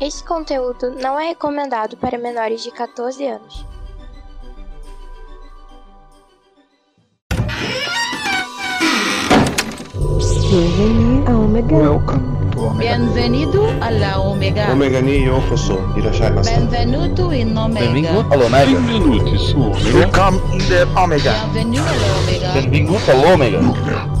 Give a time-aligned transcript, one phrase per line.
[0.00, 3.66] Este conteúdo não é recomendado para menores de 14 anos.
[11.28, 11.76] Omega.
[11.76, 12.96] Welcome to Omega.
[12.96, 14.72] Bienvenido alla Omega.
[14.72, 15.78] Omega ni yokoso.
[15.94, 16.50] Irashai masu.
[16.50, 17.86] Benvenuto in Omega.
[17.86, 18.80] Benvingut a l'Omega.
[18.80, 19.98] Benvenuti su Omega.
[19.98, 21.32] Welcome in the Omega.
[21.52, 22.52] Bienvenue alla Omega.
[22.54, 24.20] Benvingut a l'Omega.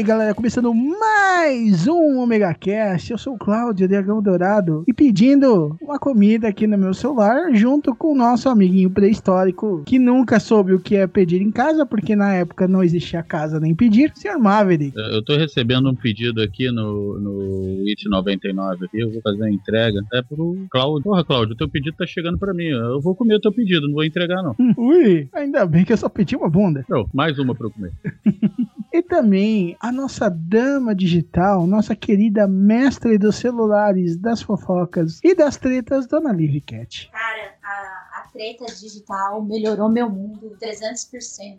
[0.00, 3.10] Aí galera, começando mais um Omega Cast.
[3.10, 7.94] Eu sou o Cláudio Dragão Dourado e pedindo uma comida aqui no meu celular, junto
[7.94, 12.16] com o nosso amiguinho pré-histórico que nunca soube o que é pedir em casa, porque
[12.16, 14.38] na época não existia casa nem pedir, Sr.
[14.38, 14.96] Maverick.
[14.96, 19.50] Eu tô recebendo um pedido aqui no, no IT 99 aqui, eu vou fazer a
[19.50, 20.00] entrega.
[20.14, 21.02] É pro Cláudio.
[21.02, 22.68] Porra, Cláudio, o teu pedido tá chegando pra mim.
[22.68, 24.56] Eu vou comer o teu pedido, não vou entregar, não.
[24.78, 26.86] Ui, ainda bem que eu só pedi uma bunda.
[26.88, 27.92] Não, mais uma pra eu comer.
[28.92, 35.56] E também a nossa dama digital, nossa querida mestre dos celulares, das fofocas e das
[35.56, 37.08] tretas, Dona Liv Cat.
[37.12, 37.99] Cara, a
[38.32, 41.58] treta digital melhorou meu mundo 300%.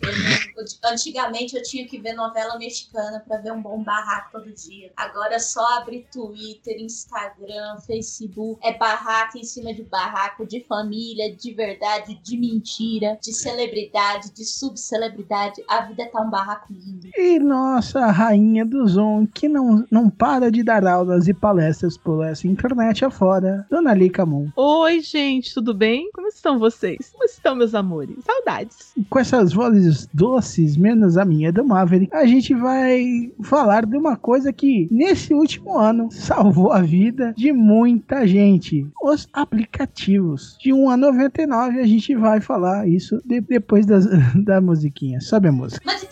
[0.55, 4.91] Eu antigamente eu tinha que ver novela mexicana pra ver um bom barraco todo dia.
[4.95, 8.59] Agora é só abrir Twitter, Instagram, Facebook.
[8.63, 14.45] É barraco em cima de barraco, de família, de verdade, de mentira, de celebridade, de
[14.45, 15.63] subcelebridade.
[15.67, 17.09] A vida tá um barraco lindo.
[17.15, 22.23] E nossa rainha do Zoom, que não, não para de dar aulas e palestras por
[22.25, 24.49] essa internet afora, Dona Lica Moon.
[24.55, 26.09] Oi, gente, tudo bem?
[26.13, 27.09] Como estão vocês?
[27.11, 28.15] Como estão, meus amores?
[28.25, 28.93] Saudades.
[29.09, 34.15] Com essas vozes doces, menos a minha do Maverick, a gente vai falar de uma
[34.15, 40.57] coisa que, nesse último ano, salvou a vida de muita gente: os aplicativos.
[40.59, 44.05] De 1 a 99, a gente vai falar isso de- depois das,
[44.45, 45.19] da musiquinha.
[45.19, 45.81] Sobe a música.
[45.85, 46.03] Mas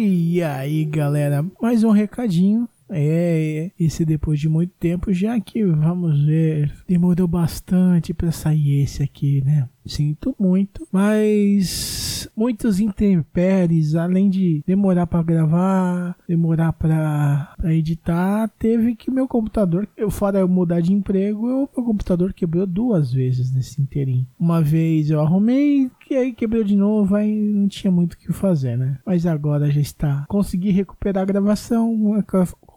[0.00, 2.68] E aí, galera, mais um recadinho.
[2.90, 9.02] É, esse depois de muito tempo, já que vamos ver, demorou bastante pra sair esse
[9.02, 9.68] aqui, né?
[9.84, 19.10] Sinto muito, mas muitos intempéries, além de demorar pra gravar, demorar pra editar, teve que
[19.10, 23.80] meu computador, eu fora eu mudar de emprego, eu- meu computador quebrou duas vezes nesse
[23.80, 24.26] inteirinho.
[24.38, 28.32] Uma vez eu arrumei, e aí quebrou de novo, aí não tinha muito o que
[28.32, 28.98] fazer, né?
[29.06, 30.24] Mas agora já está.
[30.28, 32.14] Consegui recuperar a gravação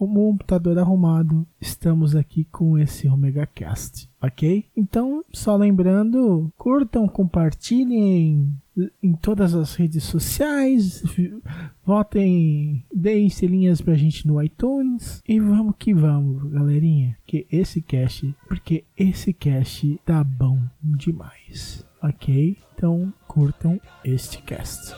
[0.01, 1.45] com a- com o computador arrumado.
[1.59, 4.65] Estamos aqui com esse Omega Cast, ok?
[4.75, 8.51] Então, só lembrando, curtam, compartilhem
[9.03, 11.03] em todas as redes sociais,
[11.85, 18.33] votem, deem estrelinhas pra gente no iTunes e vamos que vamos, galerinha, que esse cast,
[18.47, 22.57] porque esse cast tá bom demais, ok?
[22.75, 24.95] Então, curtam este cast.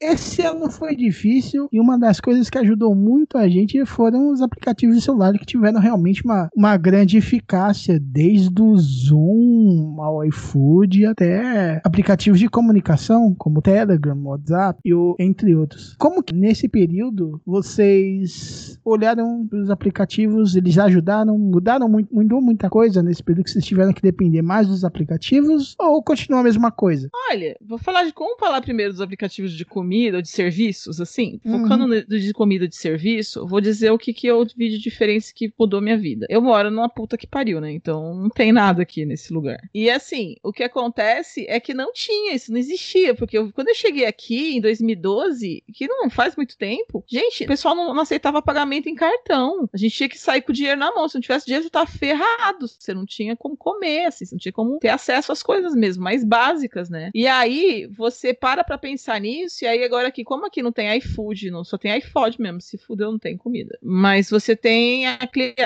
[0.00, 4.42] Esse ano foi difícil e uma das coisas que ajudou muito a gente foram os
[4.42, 11.06] aplicativos de celular que tiveram realmente uma, uma grande eficácia, desde o Zoom ao iFood
[11.06, 15.94] até aplicativos de comunicação como Telegram, WhatsApp e o, entre outros.
[15.98, 22.68] Como que nesse período vocês olharam para os aplicativos, eles ajudaram, mudaram muito, mudou muita
[22.68, 26.70] coisa nesse período que vocês tiveram que depender mais dos aplicativos ou continua a mesma
[26.70, 27.08] coisa?
[27.30, 31.00] Olha, vou falar de como falar primeiro dos aplicativos de comida comida ou de serviços,
[31.00, 34.78] assim, focando no de comida de serviço, vou dizer o que, que eu vi de
[34.78, 36.26] diferença que mudou minha vida.
[36.28, 37.70] Eu moro numa puta que pariu, né?
[37.72, 39.60] Então não tem nada aqui nesse lugar.
[39.72, 43.68] E assim, o que acontece é que não tinha, isso não existia, porque eu- quando
[43.68, 48.02] eu cheguei aqui em 2012, que não faz muito tempo, gente, o pessoal não, não
[48.02, 49.68] aceitava pagamento em cartão.
[49.72, 51.08] A gente tinha que sair com o dinheiro na mão.
[51.08, 52.66] Se não tivesse dinheiro, você tava ferrado.
[52.68, 56.02] Você não tinha como comer, assim, você não tinha como ter acesso às coisas mesmo,
[56.02, 57.10] mais básicas, né?
[57.14, 60.96] E aí você para pra pensar nisso, e aí agora aqui, como aqui não tem
[60.98, 63.78] iFood, não só tem iFood mesmo, se fudeu não tem comida.
[63.82, 65.18] Mas você tem a,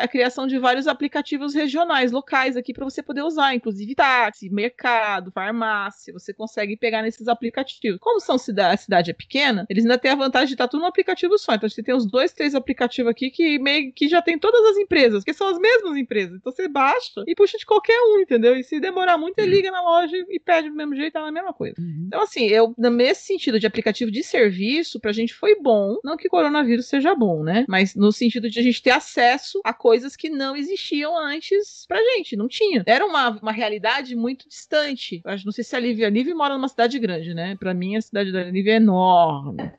[0.03, 5.31] a criação de vários aplicativos regionais, locais aqui pra você poder usar, inclusive táxi, mercado,
[5.33, 7.99] farmácia, você consegue pegar nesses aplicativos.
[8.01, 10.87] Como são a cidade é pequena, eles ainda têm a vantagem de estar tudo no
[10.87, 11.55] aplicativo só.
[11.55, 14.77] Então você tem os dois, três aplicativos aqui que meio que já tem todas as
[14.77, 16.37] empresas, que são as mesmas empresas.
[16.37, 18.57] Então você baixa e puxa de qualquer um, entendeu?
[18.57, 21.33] E se demorar muito, você liga na loja e pede do mesmo jeito, é a
[21.33, 21.77] mesma coisa.
[22.07, 25.97] Então, assim, eu, nesse sentido de aplicativo de serviço, pra gente foi bom.
[26.05, 27.65] Não que coronavírus seja bom, né?
[27.69, 31.99] Mas no sentido de a gente ter acesso a coisas que não existiam antes pra
[31.99, 32.37] gente.
[32.37, 32.85] Não tinha.
[32.87, 35.21] Era uma, uma realidade muito distante.
[35.25, 37.57] Eu não sei se a Lívia, a Lívia mora numa cidade grande, né?
[37.59, 39.73] Pra mim, a cidade da Lívia é enorme.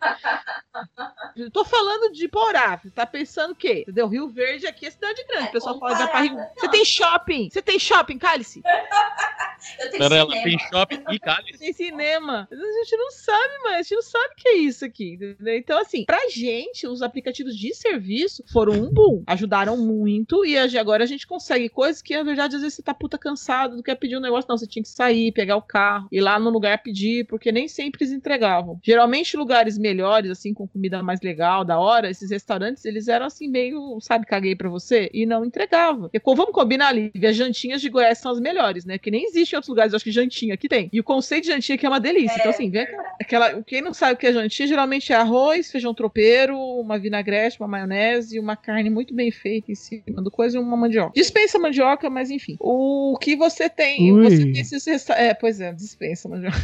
[1.36, 2.78] Eu tô falando de Porá.
[2.78, 3.82] Você tá pensando o quê?
[3.84, 4.08] Entendeu?
[4.08, 5.50] Rio Verde aqui é cidade grande.
[5.50, 6.38] O pessoal fala da Rio.
[6.58, 7.50] Você tem shopping?
[7.50, 8.62] Você tem shopping, Cálice?
[9.80, 10.44] Eu tenho Pera, ela cinema.
[10.44, 11.60] tem shopping e cálice.
[11.60, 12.48] Tem cinema.
[12.52, 15.14] A gente não sabe, mas a gente não sabe o que é isso aqui.
[15.14, 15.56] entendeu?
[15.58, 19.24] Então, assim, pra gente, os aplicativos de serviço foram um boom.
[19.28, 22.94] Ajudaram muito e agora a gente consegue coisas que, na verdade, às vezes você tá
[22.94, 24.58] puta cansado, não quer pedir um negócio, não.
[24.58, 28.04] Você tinha que sair, pegar o carro, ir lá no lugar pedir, porque nem sempre
[28.04, 28.80] eles entregavam.
[28.84, 33.48] Geralmente, lugares melhores, assim, com comida mais legal, da hora, esses restaurantes, eles eram assim,
[33.48, 36.10] meio, sabe, caguei pra você, e não entregavam.
[36.14, 38.98] E, vamos combinar, Lívia, as jantinhas de Goiás são as melhores, né?
[38.98, 40.90] Que nem existe em outros lugares, eu acho que jantinha aqui tem.
[40.92, 42.36] E o conceito de jantinha aqui é uma delícia.
[42.38, 45.72] Então, assim, vem aquela, aquela- Quem não sabe o que é jantinha, geralmente é arroz,
[45.72, 50.32] feijão tropeiro, uma vinagrete, uma maionese e uma carne muito bem feita em cima do
[50.32, 51.12] coisa e uma mandioca.
[51.16, 52.58] Dispensa a mandioca, mas enfim.
[52.60, 54.12] O que você tem.
[54.12, 54.24] Ui.
[54.24, 56.58] Você tem esses resta- É, pois é, dispensa a mandioca.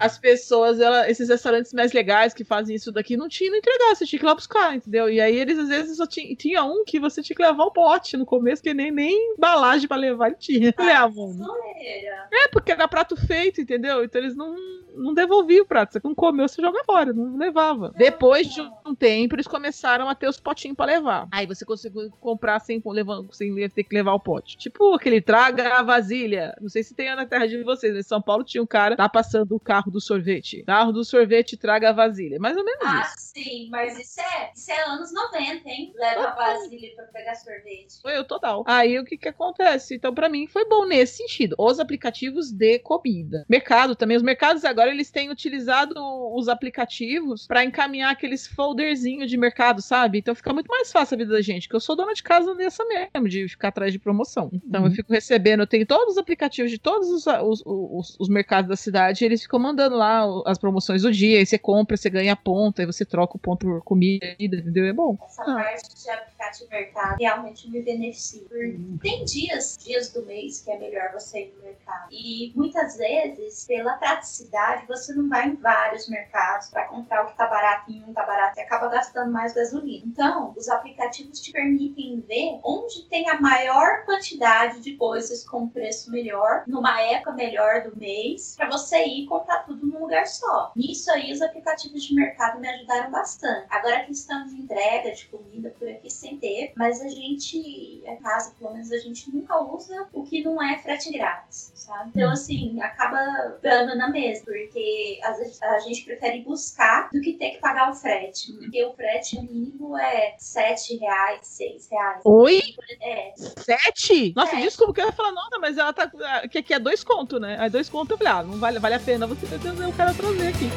[0.00, 3.94] As pessoas, ela- esses restaurantes mais legais que fazem isso daqui, não tinha não entregar,
[3.94, 5.08] você tinha que ir lá buscar, entendeu?
[5.10, 7.70] E aí eles às vezes só tinha, tinha um que você tinha que levar o
[7.70, 10.74] pote no começo, que nem, nem embalagem pra levar ele tinha.
[10.76, 12.28] Ah, mano, Zoeira.
[12.32, 14.02] é, porque era prato feito, entendeu?
[14.04, 14.54] Então eles não,
[14.94, 15.92] não devolviam o prato.
[15.92, 17.92] Você não comeu, você joga fora, não levava.
[17.96, 21.28] Depois de um tempo, eles começaram a ter os potinhos pra levar.
[21.32, 24.56] Aí você conseguiu comprar sem, levando, sem ter que levar o pote.
[24.56, 26.56] Tipo aquele traga a vasilha.
[26.60, 28.96] Não sei se tem na terra de vocês, mas em São Paulo tinha um cara,
[28.96, 30.62] tá passando o carro do sorvete.
[30.64, 32.38] Carro do sorvete, traga a vasilha.
[32.38, 33.32] Mais ou menos Ah, isso.
[33.34, 35.92] sim, mas isso é, isso é anos 90, hein?
[35.96, 38.00] Leva a vasilha pra pegar sorvete.
[38.02, 38.64] Foi eu total.
[38.66, 39.94] Aí o que que acontece?
[39.96, 41.54] Então, pra mim, foi bom nesse sentido.
[41.58, 43.44] Os aplicativos de comida.
[43.48, 44.16] Mercado também.
[44.16, 45.94] Os mercados agora, eles têm utilizado
[46.34, 50.18] os aplicativos pra encaminhar aqueles folderzinhos de mercado, sabe?
[50.18, 52.54] Então fica muito mais fácil a vida da gente, que eu sou dona de casa
[52.54, 54.48] nessa mesmo, de ficar atrás de promoção.
[54.52, 58.28] Então eu fico recebendo, eu tenho todos os aplicativos de todos os, os, os, os
[58.28, 61.96] mercados da cidade, e eles ficam mandando lá as promoções do dia, aí você compra,
[61.96, 64.86] você ganha ponto, aí você troca o ponto por comida, entendeu?
[64.86, 65.16] É bom.
[65.24, 68.42] Essa parte de aplicativo mercado realmente me beneficia.
[68.42, 72.08] Porque Tem dias, dias do mês que é melhor você ir no mercado.
[72.10, 77.36] E muitas vezes, pela praticidade, você não vai em vários mercados para comprar o que
[77.36, 80.04] tá barato em um, tá barato e acaba gastando mais gasolina.
[80.06, 86.10] Então, os aplicativos te permitem ver onde tem a maior quantidade de coisas com preço
[86.10, 90.72] melhor, numa época melhor do mês, para você ir comprar tudo num lugar só.
[90.74, 93.66] Nisso aí, os aplicativos de mercado me ajudaram bastante.
[93.70, 98.16] Agora a questão de entrega de comida por aqui sem ter, mas a gente, a
[98.16, 102.10] casa, pelo menos a gente nunca usa o que não é frete grátis, sabe?
[102.14, 107.34] Então, assim, acaba dando na mesa, porque às vezes a gente prefere buscar do que
[107.34, 112.22] ter que pagar o frete, porque o frete mínimo é 7 reais, 6 reais.
[112.24, 112.60] Oi?
[113.00, 114.32] É, Sete?
[114.34, 114.62] Nossa, Sete.
[114.62, 116.10] desculpa que eu ia falar, não, mas ela tá.
[116.50, 117.56] Que aqui é dois contos, né?
[117.58, 120.14] Aí dois contos eu falei, ah, não vale, vale a pena você trazer o cara
[120.14, 120.70] trazer aqui.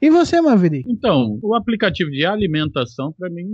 [0.00, 0.90] E você, Maverick?
[0.90, 3.46] Então, o aplicativo de alimentação, pra mim,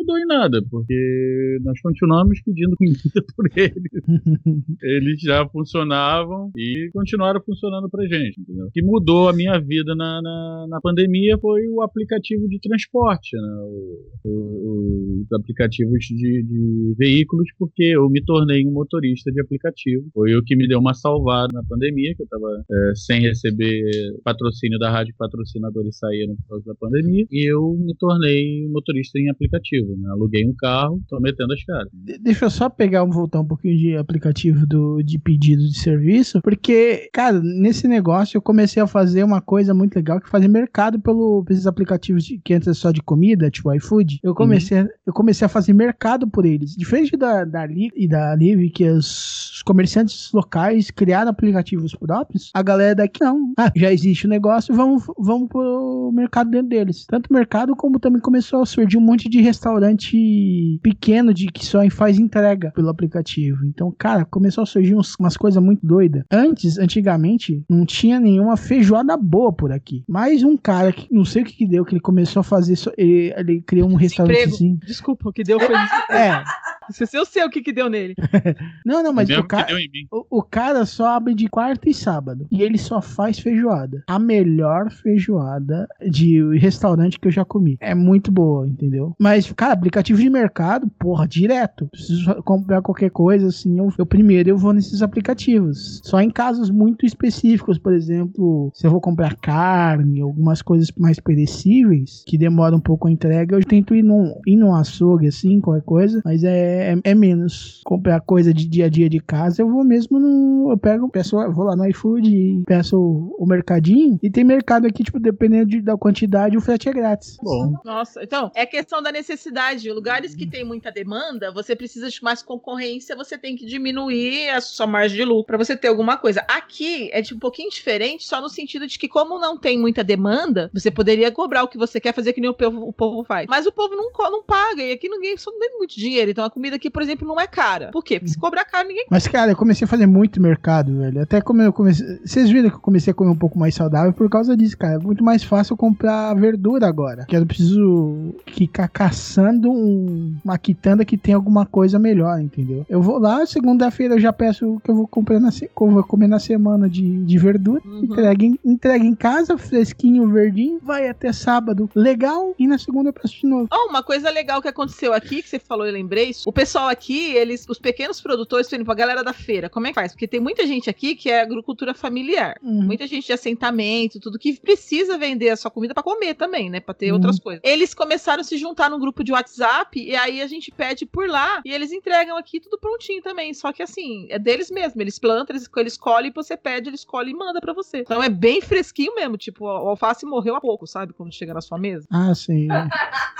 [0.00, 2.98] mudou em nada, porque nós continuamos pedindo comida
[3.36, 4.74] por eles.
[4.82, 8.66] Eles já funcionavam e continuaram funcionando pra gente, entendeu?
[8.66, 13.36] O que mudou a minha vida na, na, na pandemia foi o aplicativo de transporte,
[13.36, 13.60] né?
[13.62, 20.06] O- o- os aplicativos de, de veículos, porque eu me tornei um motorista de aplicativo.
[20.14, 22.64] Foi o que me deu uma salvada na pandemia, que eu estava
[22.94, 23.82] sem receber
[24.24, 29.28] patrocínio da rádio, patrocinadores saíram por causa da pandemia, e eu me tornei motorista em
[29.30, 29.89] aplicativo.
[29.96, 30.10] Né?
[30.10, 31.88] Aluguei um carro, tô metendo as caras.
[31.92, 36.40] De- Deixa eu só pegar, voltar um pouquinho de aplicativo do, de pedido de serviço,
[36.42, 40.48] porque, cara, nesse negócio eu comecei a fazer uma coisa muito legal, que é fazer
[40.48, 44.18] mercado pelo, esses aplicativos de, que é só de comida, tipo iFood.
[44.22, 46.74] Eu comecei, a- eu comecei a fazer mercado por eles.
[46.76, 52.62] Diferente da, da Li e da Live, que os, comerciantes locais criaram aplicativos próprios, a
[52.62, 53.52] galera daqui não.
[53.58, 57.04] Ah, já existe o negócio, vamos, vamos pro mercado dentro deles.
[57.06, 59.40] Tanto mercado como também começou a surgir um monte de
[59.84, 63.64] restaurante pequeno de que só faz entrega pelo aplicativo.
[63.64, 66.22] Então, cara, começou a surgir uns- umas coisas muito doidas.
[66.30, 70.04] Antes, antigamente, não tinha nenhuma feijoada boa por aqui.
[70.08, 72.74] Mas um cara que não sei o que, que deu, que ele começou a fazer.
[72.96, 74.78] ele, ele criou um restaurantezinho.
[74.86, 75.74] Desculpa, o que deu foi.
[76.14, 76.42] É.
[76.90, 78.14] Se eu sei o que, que deu nele.
[78.84, 79.68] Não, não, mas o cara.
[80.10, 82.46] O, o cara só abre de quarta e sábado.
[82.50, 84.02] E ele só faz feijoada.
[84.08, 87.76] A melhor feijoada de restaurante que eu já comi.
[87.80, 89.14] É muito boa, entendeu?
[89.20, 91.86] Mas, cara, aplicativo de mercado, porra, direto.
[91.88, 93.78] Preciso comprar qualquer coisa, assim.
[93.78, 96.00] Eu, eu primeiro eu vou nesses aplicativos.
[96.04, 101.18] Só em casos muito específicos, por exemplo, se eu vou comprar carne, algumas coisas mais
[101.20, 105.60] perecíveis, que demoram um pouco a entrega, eu tento ir num, ir num açougue, assim,
[105.60, 106.22] qualquer coisa.
[106.24, 107.80] Mas é, é, é menos.
[107.84, 110.70] Comprar coisa de dia a dia de casa, eu vou mesmo no.
[110.70, 114.18] Eu pego, peço, vou lá no iFood e peço o, o mercadinho.
[114.22, 117.36] E tem mercado aqui, tipo, dependendo de- da quantidade, o frete é grátis.
[117.42, 119.59] Bom, Nossa, então, é questão da necessidade.
[119.92, 124.60] Lugares que tem muita demanda, você precisa de mais concorrência, você tem que diminuir a
[124.60, 126.44] sua margem de lucro pra você ter alguma coisa.
[126.48, 130.02] Aqui é de um pouquinho diferente, só no sentido de que, como não tem muita
[130.02, 133.24] demanda, você poderia cobrar o que você quer fazer que nem o povo, o povo
[133.24, 133.46] faz.
[133.48, 136.30] Mas o povo não, não paga, e aqui ninguém só não tem muito dinheiro.
[136.30, 137.90] Então a comida aqui, por exemplo, não é cara.
[137.90, 138.18] Por quê?
[138.18, 141.22] Porque se cobrar caro, ninguém Mas, cara, eu comecei a fazer muito mercado, velho.
[141.22, 142.18] Até como eu comecei.
[142.24, 144.94] Vocês viram que eu comecei a comer um pouco mais saudável por causa disso, cara.
[144.94, 147.24] É muito mais fácil comprar verdura agora.
[147.26, 152.84] Que eu não preciso ficar caçando um- uma quitanda que tem alguma coisa melhor, entendeu?
[152.88, 155.64] Eu vou lá, segunda-feira eu já peço o que eu vou comprar na se...
[155.64, 157.80] eu vou comer na semana de, de verdura.
[157.84, 158.04] Uhum.
[158.04, 160.78] Entrega, em, entrega em casa, fresquinho, verdinho.
[160.82, 161.88] Vai até sábado.
[161.94, 162.54] Legal.
[162.58, 163.68] E na segunda eu peço de novo.
[163.72, 166.30] Oh, uma coisa legal que aconteceu aqui, que você falou, eu lembrei.
[166.46, 169.90] O pessoal aqui, eles, os pequenos produtores, por exemplo, a galera da feira, como é
[169.90, 170.12] que faz?
[170.12, 172.56] Porque tem muita gente aqui que é agricultura familiar.
[172.62, 172.82] Uhum.
[172.82, 176.80] Muita gente de assentamento, tudo que precisa vender a sua comida pra comer também, né?
[176.80, 177.14] Pra ter Uhum.
[177.16, 177.60] outras coisas.
[177.64, 181.28] Eles começaram a se juntar num grupo de WhatsApp e aí a gente pede por
[181.28, 183.52] lá e eles entregam aqui tudo prontinho também.
[183.54, 185.00] Só que assim, é deles mesmo.
[185.00, 187.98] Eles plantam, eles, eles colhem, você pede, eles colhem e manda pra você.
[187.98, 189.36] Então é bem fresquinho mesmo.
[189.36, 191.12] Tipo, o alface morreu há pouco, sabe?
[191.12, 192.06] Quando chega na sua mesa.
[192.10, 192.68] Ah, sim.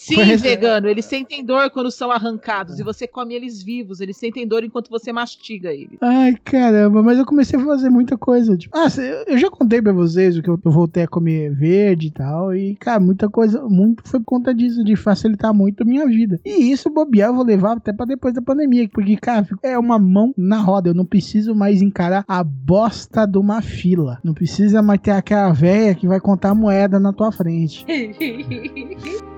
[0.00, 4.46] Sim, vegano, eles sentem dor quando são arrancados e você come eles vivos, eles sentem
[4.46, 5.98] dor enquanto você mastiga eles.
[6.00, 8.56] Ai, caramba, mas eu comecei a fazer muita coisa.
[8.56, 8.88] Tipo, ah,
[9.26, 12.54] eu já contei pra vocês o que eu, eu voltei a comer verde e tal.
[12.56, 16.40] E, cara, muita coisa, muito foi por conta disso, de facilitar muito a minha vida.
[16.46, 18.88] E isso, bobear, eu vou levar até pra depois da pandemia.
[18.88, 20.88] Porque, cara, é uma mão na roda.
[20.88, 24.18] Eu não preciso mais encarar a bosta de uma fila.
[24.24, 27.84] Não precisa mais ter aquela véia que vai contar moeda na tua frente.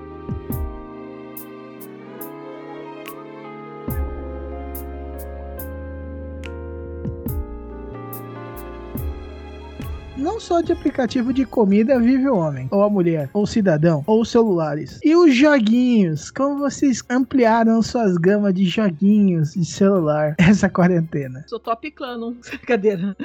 [10.23, 14.05] Não só de aplicativo de comida vive o homem, ou a mulher, ou o cidadão,
[14.07, 14.97] ou celulares.
[15.03, 16.31] E os joguinhos?
[16.31, 21.43] Como vocês ampliaram suas gamas de joguinhos de celular essa quarentena?
[21.49, 22.37] Sou top clã, não.
[22.47, 23.17] Brincadeira.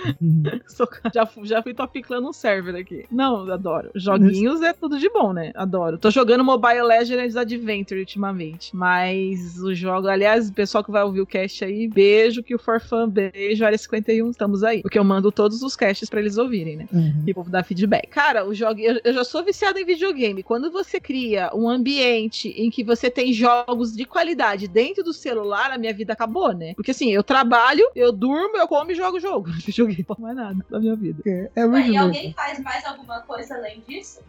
[0.67, 3.05] Sou- já, já fui top num server aqui.
[3.13, 3.91] Não, adoro.
[3.95, 5.53] Joguinhos é tudo de bom, né?
[5.55, 5.99] Adoro.
[5.99, 8.75] Tô jogando Mobile Legends Adventure ultimamente.
[8.77, 12.59] Mas o jogo, aliás, o pessoal que vai ouvir o cast aí, beijo que o
[12.59, 14.83] Forfan, beijo, área 51, estamos aí.
[14.83, 16.88] Porque eu mando todos os casts pra eles ouvirem, né?
[16.93, 17.25] Uhum.
[17.27, 18.09] E o povo dá feedback.
[18.09, 18.81] Cara, o jogo.
[18.81, 20.43] Eu, eu já sou viciada em videogame.
[20.43, 25.71] Quando você cria um ambiente em que você tem jogos de qualidade dentro do celular,
[25.71, 26.75] a minha vida acabou, né?
[26.75, 29.51] Porque assim, eu trabalho, eu durmo, eu como e jogo jogo.
[29.51, 31.23] Videogame, não mais nada da minha vida.
[31.27, 32.05] É, é Ué, muito e louco.
[32.05, 34.21] alguém faz mais alguma coisa além disso?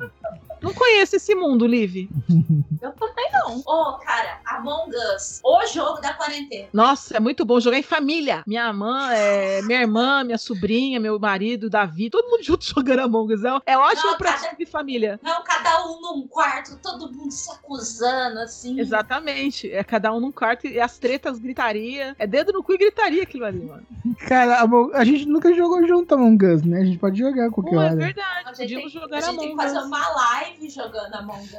[0.62, 2.10] Não conheço esse mundo, Liv.
[2.82, 3.60] Eu também não.
[3.66, 6.68] Ô, cara, Among Us, o jogo da quarentena.
[6.74, 8.44] Nossa, é muito bom jogar em família.
[8.48, 13.34] Minha mãe, é, minha irmã, minha sobrinha, meu marido, Davi, todo mundo junto jogando Among
[13.34, 13.42] Us.
[13.66, 15.20] É ótimo Não, pra cada- de família.
[15.24, 18.80] Não, cada um num quarto, todo mundo se acusando, assim.
[18.80, 19.72] Exatamente.
[19.72, 22.16] É cada um num quarto e as tretas, gritaria.
[22.20, 23.84] É dedo no cu e gritaria aquilo ali, mano.
[24.28, 26.82] Cara, Among- a gente nunca jogou junto Among Us, né?
[26.82, 27.96] A gente pode jogar qualquer Pô, é hora.
[27.96, 28.30] verdade.
[28.46, 29.86] A gente, tem, Podíamos jogar a gente tem que Among fazer Us.
[29.86, 31.52] uma live jogando Among Us.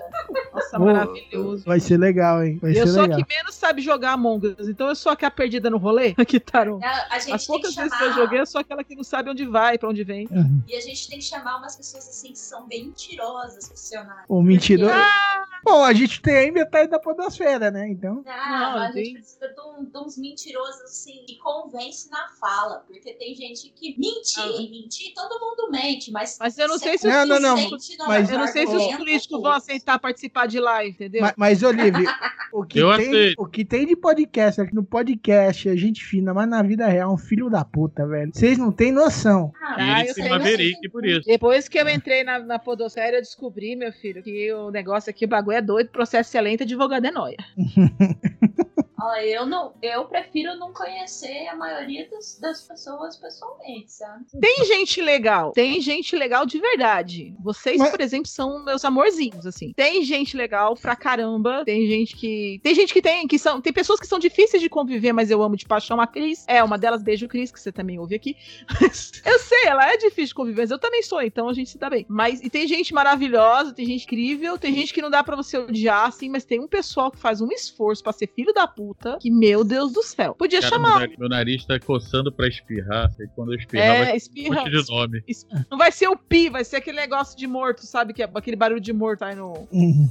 [0.53, 1.65] Nossa, Pô, maravilhoso.
[1.65, 2.59] Vai ser legal, hein?
[2.61, 3.19] Vai eu ser sou a legal.
[3.25, 5.79] que menos sabe jogar Among Us, então eu sou a que é a perdida no
[5.79, 6.15] rolê.
[6.27, 6.83] Que tá no...
[6.83, 7.85] A, a gente As tem poucas chamar...
[7.89, 10.29] vezes que eu joguei, eu sou aquela que não sabe onde vai, pra onde vem.
[10.67, 14.25] E a gente tem que chamar umas pessoas assim que são bem mentirosas pro cenário.
[14.29, 14.93] O mentiroso.
[14.93, 17.87] Porque- Bom, a gente tem aí metade da podosfera, né?
[17.89, 18.23] Então.
[18.27, 22.09] Ah, Não, mas a tem- gente precisa de, um- de uns mentirosos assim que convence
[22.11, 22.83] na fala.
[22.87, 26.39] Porque tem gente que mentir, mentir, todo mundo mente, mas.
[26.41, 28.47] Mas eu não sei se você os- Não, não, não, sente no mas- Eu não
[28.47, 31.23] sei se os políticos vão aceitar participar de live, entendeu?
[31.23, 32.09] Mas, mas Olivia,
[32.53, 33.43] o que, Eu tem, aceito.
[33.43, 37.11] o que tem de podcast aqui no podcast, a gente fina, mas na vida real
[37.11, 38.31] é um filho da puta, velho.
[38.33, 39.53] Vocês não têm noção.
[39.63, 41.27] Ah, eu sei, Maverick por isso.
[41.27, 45.25] Depois que eu entrei na, na podosfera, eu descobri, meu filho, que o negócio aqui,
[45.25, 47.37] o bagulho é doido, processo excelente, advogado é nóia.
[49.03, 54.25] Ó, eu não, eu prefiro não conhecer a maioria das, das pessoas pessoalmente, sabe?
[54.41, 57.35] Tem gente legal, tem gente legal de verdade.
[57.41, 59.73] Vocês, Mas- por exemplo, são meus amorzinhos, assim.
[59.75, 62.61] Tem gente legal pra caramba, tem gente que...
[62.63, 63.61] Tem gente que tem, que são...
[63.61, 66.45] Tem pessoas que são difíceis de conviver, mas eu amo de paixão a Cris.
[66.47, 68.37] É, uma delas, beijo Cris, que você também ouve aqui.
[69.25, 71.79] eu sei, ela é difícil de conviver, mas eu também sou, então a gente se
[71.79, 72.05] dá bem.
[72.09, 75.57] Mas, e tem gente maravilhosa, tem gente incrível, tem gente que não dá pra você
[75.59, 78.90] odiar, assim, mas tem um pessoal que faz um esforço pra ser filho da puta,
[79.21, 80.35] que, meu Deus do céu.
[80.35, 81.01] Podia Cara, meu, chamar...
[81.01, 83.11] nariz, meu nariz tá coçando pra espirrar.
[83.21, 85.25] E quando eu espirrar, vai É, um espirra, monte de nome.
[85.71, 88.13] Não vai ser o pi, vai ser aquele negócio de morto, sabe?
[88.13, 90.09] Que é aquele barulho de morto aí no, Uhum.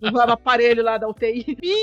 [0.00, 1.56] no, no aparelho lá da UTI.
[1.56, 1.68] Pi!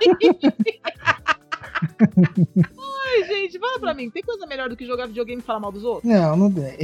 [1.82, 5.72] Ai, gente, fala pra mim, tem coisa melhor do que jogar videogame e falar mal
[5.72, 6.10] dos outros?
[6.10, 6.76] Não, não tem.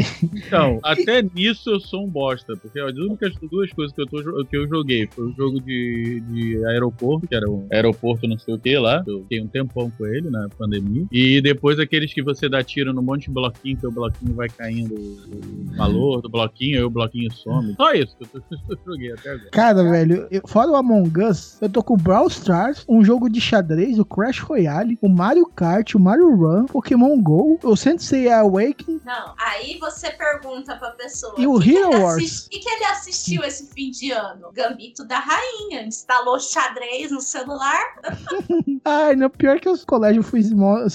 [0.47, 4.45] Então, até nisso eu sou um bosta, porque as únicas duas coisas que eu, tô,
[4.47, 8.55] que eu joguei foi o jogo de, de aeroporto, que era um aeroporto não sei
[8.55, 12.23] o que lá, eu fiquei um tempão com ele na pandemia, e depois aqueles que
[12.23, 16.29] você dá tiro no monte de bloquinho, que o bloquinho vai caindo o valor do
[16.29, 17.75] bloquinho, aí o bloquinho some.
[17.77, 18.39] Só isso que eu, tô,
[18.73, 19.51] eu joguei até agora.
[19.53, 23.29] Cara, velho, eu- fora o Among Us, eu tô com o Brawl Stars, um jogo
[23.29, 28.29] de xadrez, o Crash Royale, o Mario Kart, o Mario Run, Pokémon GO, o Sensei
[28.31, 29.01] Awakening.
[29.05, 31.35] Não, aí você pergunta pra pessoa.
[31.39, 34.51] E o "Que que Hero Wars?" O que, que ele assistiu esse fim de ano?
[34.55, 35.85] Gambito da Rainha.
[35.87, 37.81] Instalou xadrez no celular.
[38.85, 40.43] Ai, não, pior que os colégios eu fui,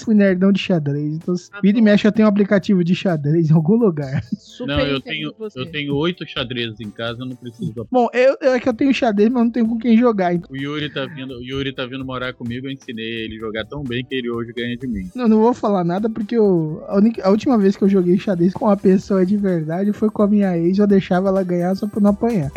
[0.02, 1.14] fui nerdão de xadrez.
[1.14, 4.22] Então, vida e mexe, eu tenho um aplicativo de xadrez em algum lugar.
[4.38, 8.36] Super Não, eu tenho, eu tenho oito xadrezes em casa, eu não preciso Bom, eu,
[8.40, 10.34] eu- é que eu tenho xadrez, mas não tenho com quem jogar.
[10.34, 13.40] Então, O Yuri tá vindo, o Yuri tá vindo morar comigo, eu ensinei ele a
[13.40, 15.10] jogar tão bem que ele hoje ganha de mim.
[15.14, 18.18] eu não vou falar nada porque eu, a, única- a última vez que eu joguei
[18.18, 20.78] xadrez com uma pessoa de verdade foi com a minha ex.
[20.78, 22.50] Eu deixava ela ganhar só pra não apanhar.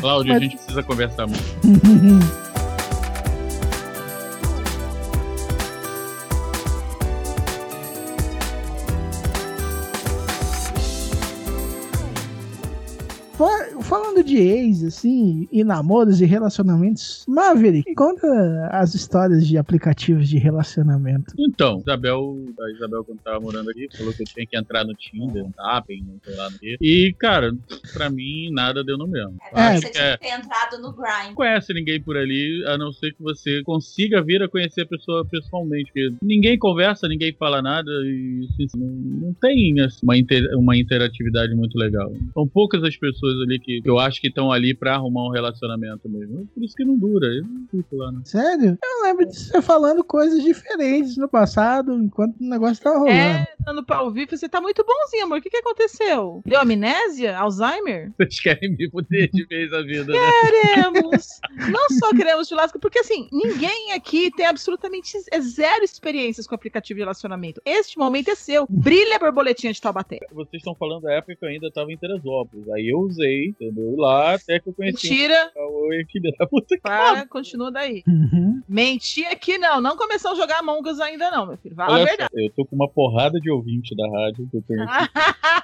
[0.00, 1.42] Cláudio, Mas- a gente precisa conversar muito.
[14.36, 18.26] de ex, assim, e namoros e relacionamentos, Maverick, conta
[18.70, 21.32] as histórias de aplicativos de relacionamento.
[21.38, 24.94] Então, Isabel, a Isabel, quando tava morando aqui, falou que eu tinha que entrar no
[24.94, 26.76] Tinder, no Tapping, não sei lá no quê.
[26.80, 27.52] E, cara,
[27.94, 29.36] pra mim, nada deu no mesmo.
[29.54, 30.16] É, Acho você que tinha é.
[30.18, 31.28] que ter entrado no grind.
[31.28, 34.86] Não conhece ninguém por ali, a não ser que você consiga vir a conhecer a
[34.86, 35.90] pessoa pessoalmente.
[35.92, 38.86] Porque ninguém conversa, ninguém fala nada e assim, não,
[39.28, 42.12] não tem assim, uma, inter- uma interatividade muito legal.
[42.34, 46.08] São poucas as pessoas ali que eu acho que estão ali pra arrumar um relacionamento
[46.08, 46.46] mesmo.
[46.54, 47.26] Por isso que não dura.
[47.26, 48.20] Eu não fico lá, né?
[48.24, 48.78] Sério?
[48.82, 53.16] Eu lembro de você falando coisas diferentes no passado, enquanto o negócio tava rolando.
[53.16, 55.38] É, dando pra ouvir, você tá muito bonzinho, amor.
[55.38, 56.42] O que que aconteceu?
[56.44, 57.36] Deu amnésia?
[57.36, 58.12] Alzheimer?
[58.16, 60.18] Vocês querem me fuder de vez a vida, né?
[60.42, 61.28] Queremos!
[61.70, 66.98] Não só queremos churrasco, porque assim, ninguém aqui tem absolutamente é zero experiências com aplicativo
[66.98, 67.60] de relacionamento.
[67.64, 68.66] Este momento é seu.
[68.68, 70.20] Brilha a borboletinha de Taubaté.
[70.32, 72.68] Vocês estão falando da época que eu ainda tava em Teresópolis.
[72.70, 73.92] Aí eu usei, entendeu?
[73.92, 75.08] E lá até que eu conheci.
[75.08, 75.50] Mentira.
[75.56, 76.76] Oi, filha da puta.
[76.82, 78.02] Para, continua daí.
[78.06, 78.62] Uhum.
[78.68, 79.80] Mentir aqui não.
[79.80, 81.74] Não começou a jogar Among Us ainda não, meu filho.
[81.74, 82.30] Fala a Olha verdade.
[82.32, 85.08] só, eu tô com uma porrada de ouvinte da rádio que eu tenho aqui.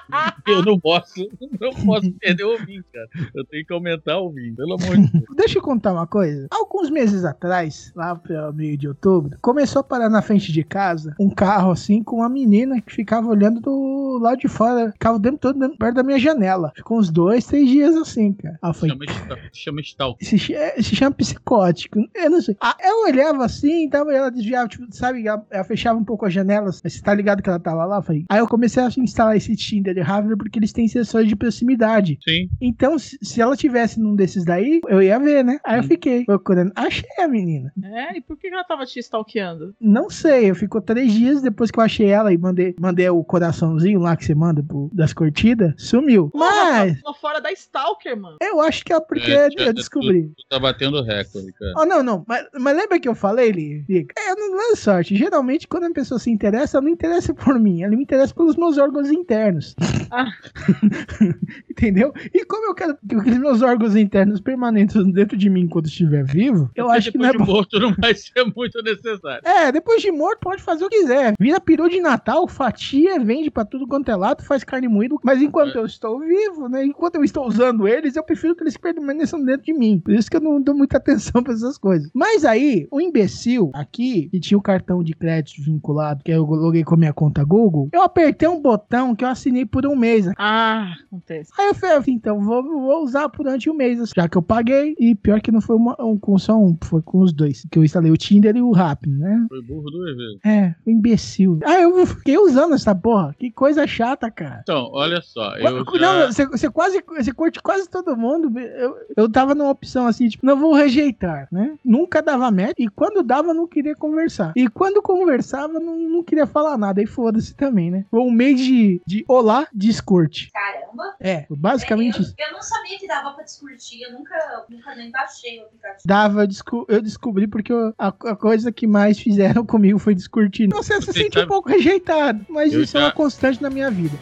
[0.47, 1.27] Eu não posso,
[1.59, 3.07] não posso perder o ouvinte, cara.
[3.33, 5.23] Eu tenho que aumentar o ouvinte, pelo amor de Deus.
[5.35, 6.47] Deixa eu contar uma coisa.
[6.51, 11.15] Alguns meses atrás, lá pelo meio de outubro, começou a parar na frente de casa
[11.19, 15.17] um carro assim com uma menina que ficava olhando do do lado de fora, ficava
[15.17, 16.71] o tempo todo dentro- perto da minha janela.
[16.75, 18.59] Ficou uns dois, três dias assim, cara.
[18.61, 20.23] Aí eu falei, Chama, sta- chama stalk.
[20.23, 21.99] se, é, se chama psicótico.
[22.13, 22.55] Eu não sei.
[22.61, 25.25] Ah, eu olhava assim, tava, ela desviava, tipo, sabe?
[25.27, 26.79] Ela, ela fechava um pouco as janelas.
[26.83, 27.97] Mas você tá ligado que ela tava lá?
[27.97, 28.23] Eu falei.
[28.29, 32.17] Aí eu comecei a instalar esse Tinder de Harvard porque eles têm sensores de proximidade.
[32.27, 32.49] Sim.
[32.61, 35.59] Então, se, ela tivesse num desses daí, eu ia ver, né?
[35.63, 36.71] Aí eu fiquei procurando.
[36.75, 37.71] Achei a menina.
[37.83, 39.73] É, e por que ela tava te stalkeando?
[39.79, 43.23] Não sei, eu ficou três dias depois que eu achei ela e mandei, mandei o
[43.23, 46.31] coraçãozinho lá que você manda pro- das curtidas, sumiu.
[46.33, 48.37] Mas Tô fora da Stalker, mano.
[48.41, 50.23] eu acho que é porque É, eu descobri.
[50.29, 51.73] Tu, tu tá batendo recorde, cara.
[51.77, 52.23] Oh, não, não.
[52.27, 54.13] Mas, mas lembra que eu falei, Li- Lica?
[54.17, 55.15] É, não é sorte.
[55.15, 57.83] Geralmente, quando a pessoa se interessa, ela não interessa por mim.
[57.83, 59.75] Ela me interessa pelos meus órgãos internos.
[60.11, 60.31] Ah.
[61.69, 62.13] Entendeu?
[62.33, 66.23] E como eu quero que os meus órgãos internos permaneçam dentro de mim enquanto estiver
[66.23, 67.53] vivo, eu Porque acho que é depois de bom.
[67.53, 69.41] morto não vai ser muito necessário.
[69.45, 71.33] É, depois de morto pode fazer o que quiser.
[71.39, 75.15] Vira peru de Natal, fatia, vende pra tudo quanto é lado, faz carne moída.
[75.23, 76.85] Mas enquanto eu estou vivo, né?
[76.85, 79.99] Enquanto eu estou usando eles, eu prefiro que eles permaneçam dentro de mim.
[79.99, 82.09] Por isso que eu não dou muita atenção pra essas coisas.
[82.13, 86.83] Mas aí, o imbecil aqui, que tinha o cartão de crédito vinculado, que eu loguei
[86.83, 90.29] com a minha conta Google, eu apertei um botão que eu assinei por um mês.
[90.37, 91.51] Ah, acontece.
[91.57, 94.95] Aí eu falei, assim, então vou, vou usar durante um mês, já que eu paguei.
[94.99, 97.65] E pior que não foi uma, um, com só um, foi com os dois.
[97.71, 99.47] Que eu instalei o Tinder e o Rap, né?
[99.49, 100.39] Foi burro duas vezes.
[100.45, 101.59] É, o imbecil.
[101.65, 103.35] Ah, eu fiquei usando essa porra.
[103.39, 104.59] Que coisa chata, cara.
[104.61, 105.55] Então, olha só.
[105.57, 106.31] Eu Não, já...
[106.31, 108.59] você, você quase você curte quase todo mundo.
[108.59, 111.75] Eu, eu tava numa opção assim, tipo, não vou rejeitar, né?
[111.83, 112.75] Nunca dava match.
[112.77, 114.53] E quando dava, não queria conversar.
[114.55, 117.01] E quando conversava, não, não queria falar nada.
[117.01, 118.05] E foda-se também, né?
[118.11, 120.49] Foi um mês de, de olá, descurte.
[120.51, 121.15] Caramba.
[121.19, 122.33] É, basicamente isso.
[122.37, 124.01] Eu, eu não sabia que dava pra descurtir.
[124.03, 124.35] Eu nunca,
[124.69, 126.01] nunca nem baixei o aplicativo.
[126.05, 130.15] Dava, eu desco- eu descobri porque eu- a, a coisa que mais fizeram comigo foi
[130.15, 130.69] descurtir.
[130.69, 133.89] Você se sente um pouco rejeitado, mas Eu isso é já- uma constante na minha
[133.91, 134.17] vida.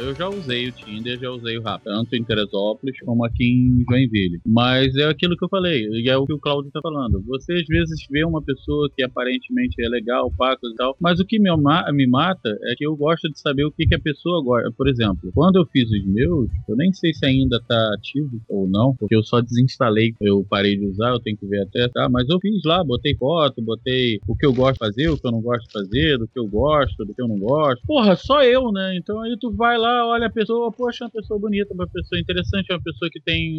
[0.00, 3.84] Eu já usei o Tinder, já usei o Rap, tanto em Teresópolis como aqui em
[3.88, 4.40] Joinville.
[4.46, 7.22] Mas é aquilo que eu falei, e é o que o Claudio tá falando.
[7.26, 11.24] Você às vezes vê uma pessoa que aparentemente é legal, paco e tal, mas o
[11.24, 11.50] que me,
[11.92, 14.70] me mata é que eu gosto de saber o que, que a pessoa gosta.
[14.72, 18.68] Por exemplo, quando eu fiz os meus, eu nem sei se ainda tá ativo ou
[18.68, 22.08] não, porque eu só desinstalei, eu parei de usar, eu tenho que ver até, tá?
[22.08, 25.26] Mas eu fiz lá, botei foto, botei o que eu gosto de fazer, o que
[25.26, 27.82] eu não gosto de fazer, do que eu gosto, do que eu não gosto.
[27.86, 28.96] Porra, só eu, né?
[28.96, 32.20] Então aí tu vai lá, olha a pessoa, poxa, é uma pessoa bonita, uma pessoa
[32.20, 33.56] interessante, é uma pessoa que tem,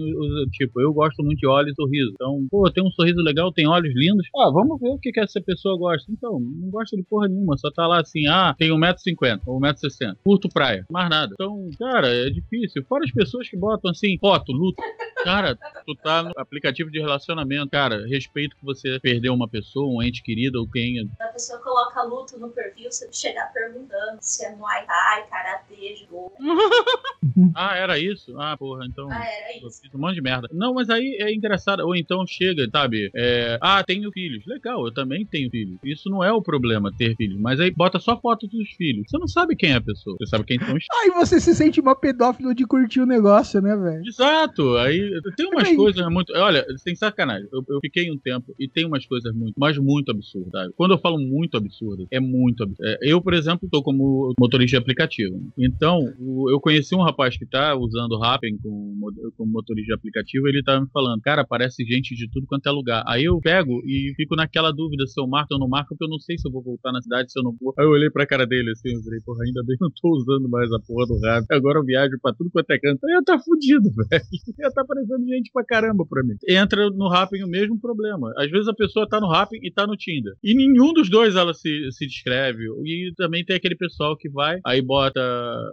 [0.51, 2.11] tipo, eu gosto muito de olhos e sorriso.
[2.13, 4.27] Então, pô, tem um sorriso legal, tem olhos lindos.
[4.35, 6.11] Ah, vamos ver o que, que essa pessoa gosta.
[6.11, 10.15] Então, não gosta de porra nenhuma, só tá lá assim, ah, tem 1,50m ou 1,60m,
[10.23, 11.33] curto praia, mais nada.
[11.33, 12.83] Então, cara, é difícil.
[12.87, 14.81] Fora as pessoas que botam assim, foto, luto.
[15.23, 20.01] Cara, tu tá no aplicativo de relacionamento, cara, respeito que você perdeu uma pessoa, um
[20.01, 21.09] ente querido ou quem.
[21.19, 26.31] A pessoa coloca luto no perfil, você chegar perguntando se é Muay Thai, Karatê, Judô.
[27.55, 28.37] Ah, era isso?
[28.39, 29.09] Ah, porra, então.
[29.11, 29.81] Ah, era Eu isso.
[29.81, 30.47] fiz um monte de merda.
[30.51, 31.81] Não, mas aí é engraçado.
[31.81, 33.09] Ou então chega, sabe?
[33.15, 34.43] É, ah, tenho filhos.
[34.45, 35.77] Legal, eu também tenho filhos.
[35.83, 37.39] Isso não é o problema, ter filhos.
[37.39, 39.05] Mas aí bota só foto dos filhos.
[39.07, 40.17] Você não sabe quem é a pessoa.
[40.19, 43.61] Você sabe quem são os Aí você se sente uma pedófilo de curtir o negócio,
[43.61, 44.03] né, velho?
[44.05, 46.33] Exato, aí tem umas coisas muito.
[46.35, 50.11] Olha, sem sacanagem, eu, eu fiquei um tempo e tem umas coisas muito, mas muito
[50.11, 50.51] absurdas.
[50.51, 50.73] sabe?
[50.75, 52.85] Quando eu falo muito absurdo, é muito absurdo.
[52.87, 55.39] É, eu, por exemplo, tô como motorista de aplicativo.
[55.57, 59.87] Então, o- eu conheci um rapaz que tá usando o Rappen como, mo- como motorista
[59.87, 63.03] de aplicativo, ele tava me falando, cara, parece gente de tudo quanto é lugar.
[63.07, 66.09] Aí eu pego e fico naquela dúvida se eu marco ou não marco, porque eu
[66.09, 67.73] não sei se eu vou voltar na cidade, se eu não vou.
[67.77, 69.93] Aí eu olhei pra cara dele assim, eu falei, porra, ainda bem que eu não
[70.01, 71.57] tô usando mais a porra do Rappen.
[71.57, 73.05] Agora eu viajo pra tudo quanto é canto.
[73.05, 74.23] Aí eu tá fudido, velho.
[74.59, 76.35] Já tá aparecendo gente pra caramba pra mim.
[76.47, 78.31] Entra no Rapping o mesmo problema.
[78.37, 80.33] Às vezes a pessoa tá no Rapping e tá no Tinder.
[80.43, 82.63] E nenhum dos dois ela se, se descreve.
[82.85, 85.21] E também tem aquele pessoal que vai, aí bota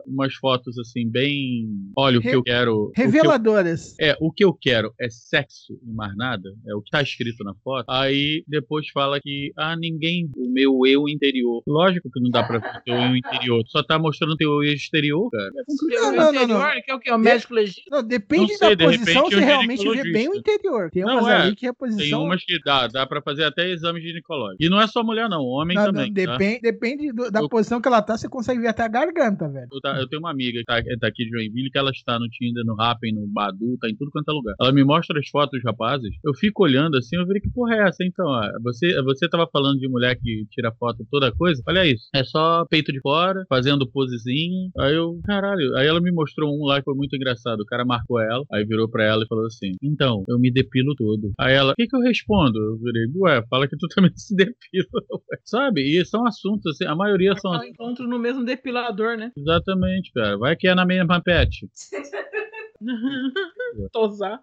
[0.06, 1.66] umas fotos assim, bem.
[1.96, 2.74] Olha, o que Re- eu quero.
[2.74, 3.94] o que eu- Reveladoras.
[4.00, 7.42] é, o que eu quero é sexo e mais nada, é o que tá escrito
[7.44, 7.84] na foto.
[7.88, 11.62] Aí depois fala que, ah, ninguém, o meu eu interior.
[11.66, 14.62] Lógico que não dá pra ver o teu eu interior, tu só tá mostrando teu
[14.62, 15.48] eu exterior, cara.
[15.48, 16.00] É.
[16.00, 16.70] Não, não, não, não.
[16.82, 17.10] Que é o que?
[17.10, 17.86] O médico legítimo?
[17.90, 20.90] Não, depende Não sei, da de posição, você realmente vê bem o interior.
[20.90, 21.37] Tem Não, umas é.
[21.37, 22.24] ali que a Tem posição.
[22.24, 24.62] umas que dá, dá pra fazer até exame ginecológico.
[24.62, 26.12] E não é só mulher, não, homem Não, não, também.
[26.12, 26.33] tá?
[26.33, 29.48] depende depende do- da Eu- posição que ela tá, você consegue ver até a garganta,
[29.48, 29.68] velho.
[29.72, 32.18] Eu, tá- eu tenho uma amiga que tá, tá aqui de Joinville, que ela está
[32.18, 34.54] no Tinder, no Rappen, no Badu, tá em tudo quanto é lugar.
[34.61, 37.74] Ela me mostra as fotos dos rapazes, eu fico olhando assim, eu falei, que porra
[37.76, 38.04] é essa?
[38.04, 41.62] Então, ó, você, você tava falando de mulher que tira foto toda coisa?
[41.68, 44.70] Olha isso, é só peito de fora, fazendo posezinha.
[44.78, 47.61] Aí eu, caralho, aí ela me mostrou um lá que foi muito engraçado.
[47.61, 50.94] O cara marcou ela, aí virou pra ela e falou assim: Então, eu me depilo
[50.96, 51.32] todo.
[51.38, 52.58] Aí ela, o que, que eu respondo?
[52.58, 54.86] Eu virei, ué, fala que tu também se depila.
[55.12, 55.82] ué." Sabe?
[55.82, 57.54] E são assuntos, assim, a maioria são.
[57.54, 59.32] Ela encontra no mesmo depilador, né?
[59.36, 60.36] Exatamente, cara.
[60.36, 61.68] Vai que é na mesma pet.
[63.92, 64.40] Tosar.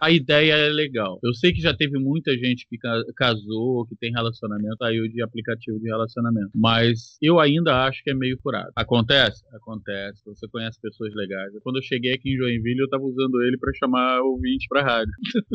[0.00, 1.18] A ideia é legal.
[1.22, 5.22] Eu sei que já teve muita gente que ca- casou, que tem relacionamento aí de
[5.22, 6.50] aplicativo de relacionamento.
[6.54, 8.70] Mas eu ainda acho que é meio furado.
[8.76, 9.42] Acontece?
[9.54, 10.22] Acontece.
[10.26, 11.52] Você conhece pessoas legais.
[11.62, 15.12] Quando eu cheguei aqui em Joinville, eu tava usando ele pra chamar ouvinte pra rádio.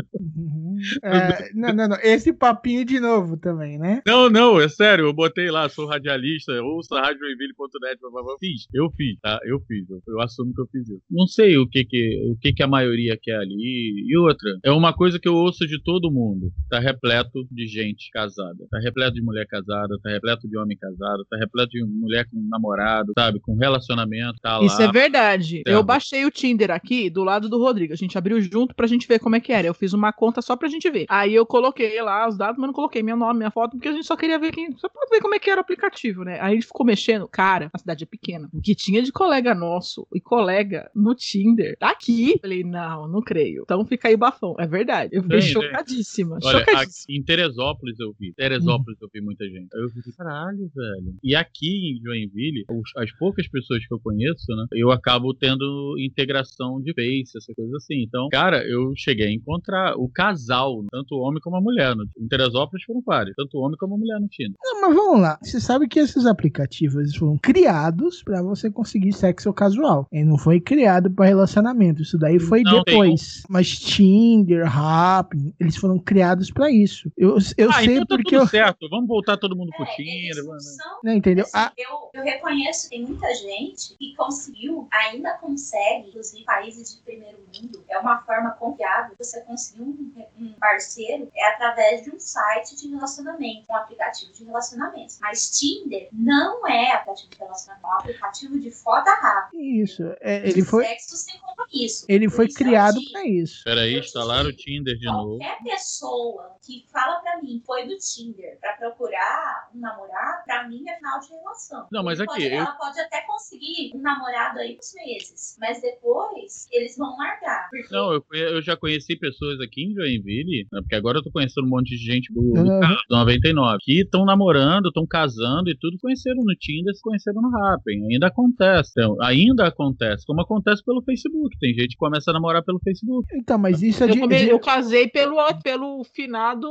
[1.04, 1.98] É, não, não, não.
[2.04, 4.02] Esse papinho de novo também, né?
[4.06, 5.06] Não, não, é sério.
[5.06, 7.98] Eu botei lá, sou radialista, ouça radiojoinville.net.
[8.40, 9.40] Fiz, eu fiz, tá?
[9.46, 9.90] Eu fiz.
[9.90, 11.02] Eu, eu assumo que eu fiz isso.
[11.10, 14.06] Não sei o que que, o que, que a maioria quer ali.
[14.08, 16.52] E outra, é uma coisa que eu ouço de todo mundo.
[16.70, 18.66] Tá repleto de gente casada.
[18.70, 22.40] Tá repleto de mulher casada, tá repleto de homem casado, tá repleto de mulher com
[22.50, 23.40] namorado, sabe?
[23.40, 24.66] Com relacionamento, tá lá.
[24.66, 25.62] Isso é verdade.
[25.66, 27.94] Eu baixei o Tinder aqui do lado do Rodrigo.
[27.94, 29.68] A gente abriu junto pra gente ver como é que era.
[29.68, 31.06] Eu fiz uma conta só pra gente ver.
[31.10, 33.94] Aí eu coloquei lá os dados, mas não coloquei meu nome, minha foto, porque a
[33.94, 34.76] gente só queria ver quem.
[34.78, 36.40] Só pra ver como é que era o aplicativo, né?
[36.40, 37.28] Aí a gente ficou mexendo.
[37.28, 38.50] Cara, a cidade é pequena.
[38.54, 42.38] O que tinha de colega nosso e colega no Tinder tá aqui.
[42.42, 43.64] Falei, não, não creio.
[43.64, 44.56] Então fica aí bafão.
[44.60, 45.10] É verdade.
[45.14, 45.62] Eu fiquei Tem, tem.
[45.62, 46.38] chocadíssima.
[46.44, 46.82] Olha, chocadíssima.
[46.82, 48.34] aqui em Teresópolis eu vi.
[48.34, 49.68] Teresópolis eu vi muita gente.
[49.74, 51.16] Aí eu fiquei, caralho, velho.
[51.24, 54.66] E aqui em Joinville, os- as poucas pessoas que eu conheço, né?
[54.74, 58.02] Eu acabo tendo integração de face, essa coisa assim.
[58.04, 61.96] Então, cara, eu cheguei a encontrar o casal, tanto o homem como a mulher.
[61.96, 64.56] No, em Teresópolis foram vários, tanto o homem como a mulher no Tinder.
[64.64, 65.38] Não, mas vamos lá.
[65.42, 70.08] Você sabe que esses aplicativos foram criados pra você conseguir sexo casual.
[70.12, 72.02] Ele não foi criado pra relacionamento.
[72.02, 73.44] Isso daí foi Não, tem depois.
[73.50, 73.70] Mas
[74.20, 77.12] Tinder, Happn, eles foram criados pra isso.
[77.18, 78.48] Eu, eu ah, sei então tá porque tudo eu.
[78.48, 78.90] certo.
[78.90, 80.14] Vamos voltar todo mundo pro É, Tinder.
[80.14, 81.44] eles não vamos- são Não, entendeu?
[81.44, 86.96] Assim, Ah, eu, eu reconheço que tem muita gente que conseguiu, ainda consegue, inclusive países
[86.96, 92.12] de primeiro mundo, é uma forma confiável você conseguir um, um parceiro é através de
[92.16, 95.14] um site de relacionamento, um aplicativo de relacionamento.
[95.20, 99.62] Mas Tinder não é aplicativo de relacionamento, é um aplicativo de foto rápida.
[99.62, 100.04] isso.
[100.22, 102.06] É, de ele foi, Sexo sem compromisso.
[102.08, 103.12] ele foi criado Tinder.
[103.12, 103.64] pra isso.
[103.66, 105.38] Peraí, Eu instalaram o Tinder de novo.
[105.38, 110.84] Qualquer pessoa que fala pra mim foi do Tinder pra procurar um namorado, pra mim
[110.88, 111.88] é final de relação.
[111.92, 115.58] Não, mas Ele aqui, pode- eu- Ela pode até conseguir um namorado aí uns meses,
[115.60, 117.68] mas depois eles vão largar.
[117.70, 121.32] Porque Não, eu, eu já conheci pessoas aqui em Joinville, né, porque agora eu tô
[121.32, 122.80] conhecendo um monte de gente do, do, Uhum.
[122.80, 127.42] carro, do 99, que estão namorando, estão casando e tudo, conheceram no Tinder, se conheceram
[127.42, 128.08] no Happn.
[128.14, 131.58] Ainda acontece, então, ainda acontece, como acontece pelo Facebook.
[131.60, 133.28] Tem gente que começa a namorar pelo Facebook.
[133.36, 134.20] Então, mas isso é Eu, de.
[134.20, 136.68] come- de- eu casei pelo, pelo finado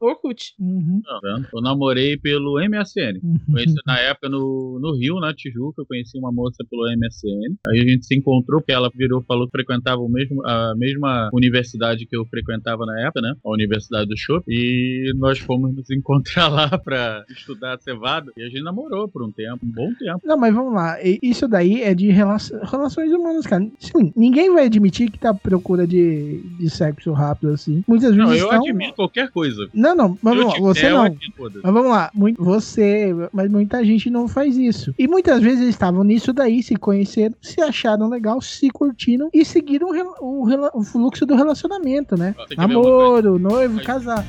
[0.00, 0.54] Orkut.
[0.58, 1.40] Uhum, Tá?
[1.54, 3.18] Eu namorei pelo MSN.
[3.22, 3.36] uhum.
[3.52, 7.56] Conheci na época no, no Rio, na Tijuca, eu conheci uma moça pelo MSN.
[7.68, 11.30] Aí a gente se encontrou, porque ela virou, falou que frequentava o mesmo, a mesma
[11.32, 13.34] universidade que eu frequentava na época, né?
[13.44, 14.42] A Universidade do Show.
[14.48, 18.32] E nós fomos nos encontrar lá pra estudar cevada.
[18.36, 20.20] E a gente namorou por um tempo, um bom tempo.
[20.24, 20.96] Não, mas vamos lá.
[21.22, 22.36] Isso daí é de rela-
[22.70, 23.66] relações humanas, cara.
[23.78, 27.82] Sim, ninguém vai admitir que tá à procura de, de sexo rápido assim.
[27.86, 28.24] Muitas vezes.
[28.24, 29.68] Não, eu estão- admito qualquer coisa.
[29.74, 31.02] Não, não, Se vamos lá, você não.
[31.02, 34.94] Mas vamos lá, você, mas muita gente não faz isso.
[34.98, 39.44] E muitas vezes eles estavam nisso daí, se conheceram, se acharam legal, se curtiram e
[39.44, 39.88] seguiram
[40.20, 42.34] o, o o fluxo do relacionamento, né?
[42.56, 43.84] Namoro, noivo, Aí.
[43.84, 44.24] casar.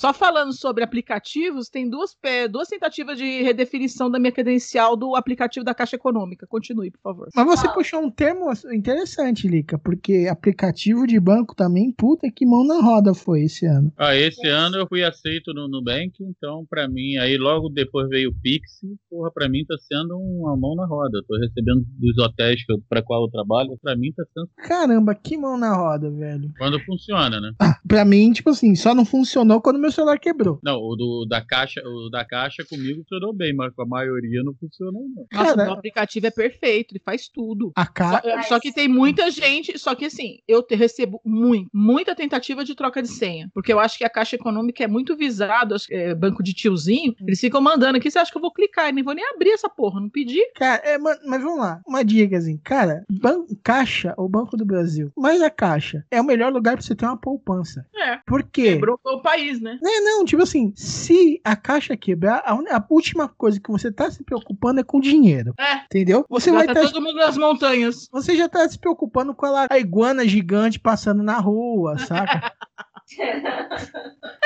[0.00, 2.16] Só falando sobre aplicativos, tem duas,
[2.50, 6.46] duas tentativas de redefinição da minha credencial do aplicativo da Caixa Econômica.
[6.46, 7.28] Continue, por favor.
[7.36, 7.72] Mas você Ah.
[7.74, 13.12] puxou um termo interessante, Lica, porque aplicativo de banco também, puta que mão na roda
[13.12, 13.92] foi esse ano.
[13.98, 18.30] Ah, esse ano eu fui aceito no Nubank, então pra mim, aí logo depois veio
[18.30, 21.20] o Pix, porra, pra mim tá sendo uma mão na roda.
[21.28, 25.36] Tô recebendo dos hotéis eu, pra qual eu trabalho, pra mim tá sendo Caramba, que
[25.36, 26.50] mão na roda, velho.
[26.56, 27.52] quando funciona, né?
[27.60, 30.58] Ah, pra mim, tipo assim, só não funcionou quando meu celular quebrou.
[30.62, 34.42] Não, o do, da caixa, o da caixa comigo funcionou bem, mas com a maioria
[34.42, 35.26] não funcionou não.
[35.32, 37.72] Nossa, Cara- o aplicativo é perfeito, ele faz tudo.
[37.76, 38.42] A Só, cara.
[38.44, 42.74] só que tem muita gente, só que assim, eu te- recebo muito, muita tentativa de
[42.74, 43.50] troca de senha.
[43.54, 45.16] Porque eu acho que a Caixa Econômica é muito
[45.86, 47.14] que é banco de tiozinho.
[47.20, 48.88] Eles ficam mandando aqui, você acha que eu vou clicar?
[48.88, 50.40] Eu nem vou nem abrir essa porra, não pedi.
[50.54, 51.80] Cara, é, ma- mas vamos lá.
[51.86, 56.24] Uma dica assim, cara, ban- Caixa ou Banco do Brasil, mas a Caixa é o
[56.24, 57.86] melhor lugar pra você ter uma poupança.
[57.94, 58.72] É, Por quê?
[58.74, 59.78] quebrou o país, né?
[59.82, 64.10] É, não, tipo assim, se a Caixa quebrar, a, a última coisa que você tá
[64.10, 65.54] se preocupando é com dinheiro.
[65.58, 65.84] É.
[65.84, 66.24] Entendeu?
[66.28, 68.08] Você Já vai tá tá, todo mundo nas montanhas.
[68.12, 72.52] Você já tá se preocupando com a, a iguana gigante passando na rua, saca?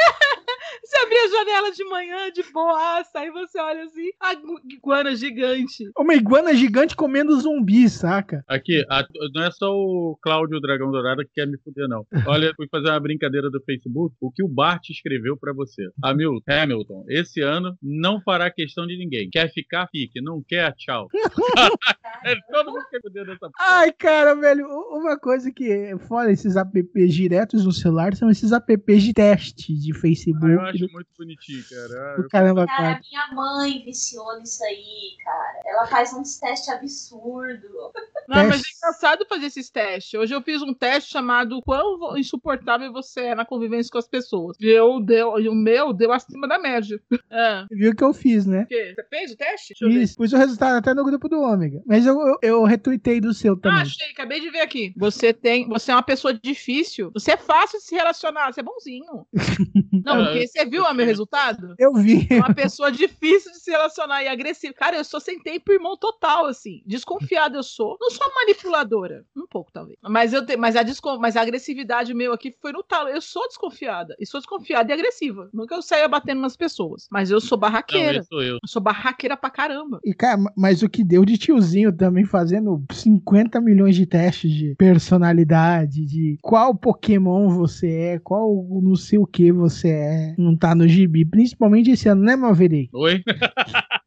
[0.85, 4.33] Você abrir a janela de manhã, de boaça, aí você olha assim, a
[4.71, 5.91] iguana gigante.
[5.97, 8.45] Uma iguana gigante comendo zumbi, saca?
[8.47, 12.07] Aqui, a- não é só o Cláudio Dragão Dourado que quer me fuder, não.
[12.27, 14.15] Olha, fui fazer uma brincadeira do Facebook.
[14.21, 15.83] O que o Bart escreveu pra você.
[16.03, 19.31] Hamilton, Hamilton, esse ano não fará questão de ninguém.
[19.31, 20.21] Quer ficar, fique.
[20.21, 21.09] Não quer, tchau.
[22.27, 23.53] É, Todo mundo quer fuder dessa porra.
[23.59, 28.51] Ai, cara, velho, uma coisa que é foda esses apps diretos no celular são esses
[28.55, 30.47] apps de teste de Ah, Facebook.
[30.53, 32.17] eu acho do, muito bonitinho, cara.
[32.17, 33.01] do caramba, Cara, cara.
[33.11, 35.61] minha mãe viciou nisso aí, cara.
[35.67, 37.71] Ela faz uns testes absurdos.
[38.29, 38.77] Não, mas é Teste.
[38.79, 40.15] engraçado fazer esses testes.
[40.19, 44.57] Hoje eu fiz um teste chamado Quão insuportável você é na convivência com as pessoas.
[44.59, 46.99] E eu deu, e o meu deu acima da média.
[47.37, 48.63] Ah, Viu o que eu fiz, né?
[48.63, 48.95] o quê?
[48.95, 49.69] Você fez o teste?
[49.75, 49.99] Deixa eu ver.
[50.01, 51.83] Fiz, pus o resultado até no grupo do Ômega.
[51.85, 53.83] Mas eu, eu, eu retuitei do seu Ah, também.
[53.83, 54.95] achei, acabei de ver aqui.
[54.97, 57.11] Você tem, você é uma pessoa difícil.
[57.13, 59.27] Você é fácil de se relacionar, você é bonzinho.
[60.05, 61.75] Não, Ah, porque você viu o meu resultado?
[61.79, 62.27] Eu vi.
[62.31, 64.75] É uma pessoa difícil de se relacionar e agressiva.
[64.75, 66.83] Cara, eu sou sem tempo irmão total, assim.
[66.87, 67.97] Desconfiada eu sou.
[68.01, 69.25] Não sou manipuladora.
[69.37, 69.99] Um pouco, talvez.
[70.03, 73.09] Mas eu te, mas, a descon, mas a agressividade meu aqui foi no talo.
[73.09, 74.15] Eu sou desconfiada.
[74.19, 75.49] E sou desconfiada e agressiva.
[75.53, 77.07] Nunca eu saia batendo nas pessoas.
[77.11, 78.19] Mas eu sou Não, barraqueira.
[78.19, 78.55] esse sou eu.
[78.55, 80.01] Eu sou barraqueira pra caramba.
[80.05, 84.75] E, cara, mas o que deu de tiozinho também fazendo 50 milhões de testes de
[84.77, 88.34] personalidade, de qual Pokémon você é, qual
[88.83, 91.25] não sei o que você é, não tá no gibi.
[91.25, 92.91] Principalmente esse ano, né, Maverick?
[92.95, 93.23] Oi?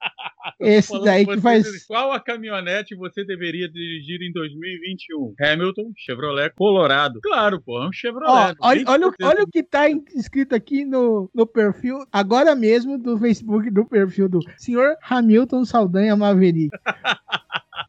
[0.59, 1.85] Esse Falando daí que faz.
[1.85, 5.35] Qual a caminhonete você deveria dirigir em 2021?
[5.39, 7.19] Hamilton, Chevrolet, Colorado.
[7.21, 8.55] Claro, pô, é um Ó, Chevrolet.
[8.59, 12.97] olha, olha, o- 20% olha o que tá escrito aqui no, no perfil, agora mesmo,
[12.97, 14.95] do Facebook, do perfil do Sr.
[15.03, 16.69] Hamilton Saldanha Maverick.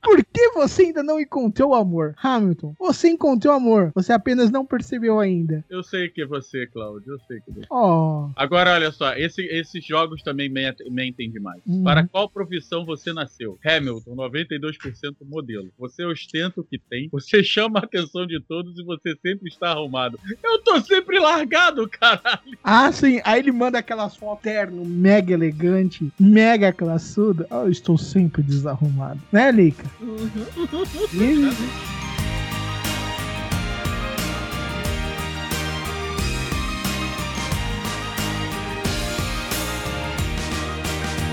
[0.08, 2.14] Por que você ainda não encontrou o amor?
[2.22, 5.62] Hamilton, você encontrou amor, você apenas não percebeu ainda.
[5.68, 7.12] Eu sei que é você, Cláudio.
[7.12, 7.66] Eu sei que é você.
[7.70, 11.60] Oh, Agora, olha só, esse- esses jogos também men- mentem demais.
[11.66, 11.82] Uhum.
[11.84, 13.58] Para qual profissão você nasceu?
[13.62, 15.68] Hamilton, 92% modelo.
[15.78, 19.72] Você ostenta o que tem, você chama a atenção de todos e você sempre está
[19.72, 20.18] arrumado.
[20.42, 22.56] Eu tô sempre largado, caralho.
[22.64, 23.20] Ah, sim.
[23.24, 27.44] Aí ele manda aquelas fotos terno, mega elegante, mega classudo.
[27.50, 29.20] Oh, eu estou sempre desarrumado.
[29.32, 29.84] Né, Lica?
[30.00, 30.68] 嗯哼。
[30.68, 31.97] 嗯う、そ、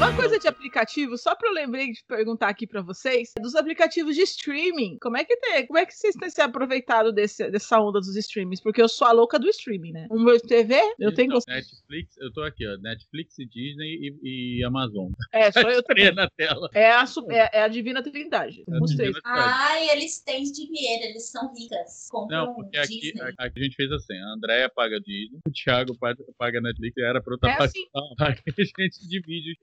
[0.06, 3.56] Uma coisa de aplicativo, só pra eu lembrei de perguntar aqui pra vocês, é dos
[3.56, 5.00] aplicativos de streaming.
[5.02, 5.66] Como é que tem?
[5.66, 8.62] Como é que vocês têm se aproveitado desse, dessa onda dos streamings?
[8.62, 10.08] Porque eu sou a louca do streaming, né?
[10.12, 11.58] O meu TV, eu tenho Então, gostado.
[11.58, 12.78] Netflix, eu tô aqui, ó.
[12.78, 15.12] Netflix, Disney e, e Amazon.
[15.34, 16.14] É, só eu Três também.
[16.14, 16.70] na tela.
[16.76, 18.64] É a, é, é a Divina Trindade.
[18.70, 19.16] É Os três.
[19.24, 22.08] Ai, eles têm dinheiro, eles são ricas.
[22.12, 23.34] Compram Não, porque aqui, Disney.
[23.40, 25.98] aqui a gente fez assim: a Andrea paga Disney, o Thiago
[26.38, 27.86] paga, Netflix, era pra outra É assim.
[28.20, 29.58] a gente divide.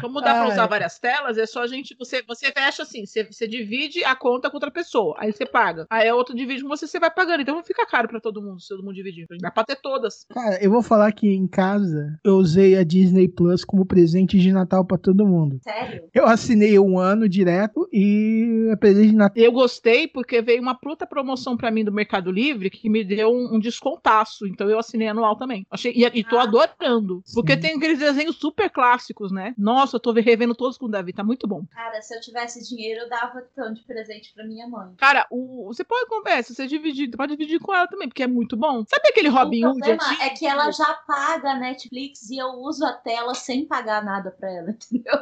[0.00, 1.94] Como dá pra Ah, usar várias telas, é só a gente.
[1.98, 5.14] Você, você fecha assim, você, você divide a conta com outra pessoa.
[5.18, 5.86] Aí você paga.
[5.90, 7.40] Aí a outra divide com você, você vai pagando.
[7.42, 9.26] Então não fica caro pra todo mundo, se todo mundo dividir.
[9.40, 10.24] Dá pra ter todas.
[10.32, 14.52] Cara, eu vou falar que em casa eu usei a Disney Plus como presente de
[14.52, 15.58] Natal pra todo mundo.
[15.62, 16.04] Sério?
[16.14, 19.42] Eu assinei um ano direto e é presente de Natal.
[19.42, 23.28] Eu gostei porque veio uma puta promoção pra mim do Mercado Livre que me deu
[23.30, 24.46] um, um descontaço.
[24.46, 25.66] Então eu assinei anual também.
[25.70, 26.42] Achei, e, e tô Ah.
[26.44, 27.22] adorando.
[27.34, 27.60] Porque Sim.
[27.60, 29.54] tem aqueles desenhos super clássicos, né?
[29.76, 31.12] Nossa, eu tô revendo todos com o Davi.
[31.12, 31.64] Tá muito bom.
[31.70, 34.94] Cara, se eu tivesse dinheiro, eu dava tão de presente pra minha mãe.
[34.96, 36.06] Cara, o, você pode
[36.42, 38.84] se você dividir, pode dividir com ela também, porque é muito bom.
[38.86, 40.22] Sabe aquele Robin o Hood problema antigo?
[40.22, 44.30] é que ela já paga a Netflix e eu uso a tela sem pagar nada
[44.30, 45.14] pra ela, entendeu?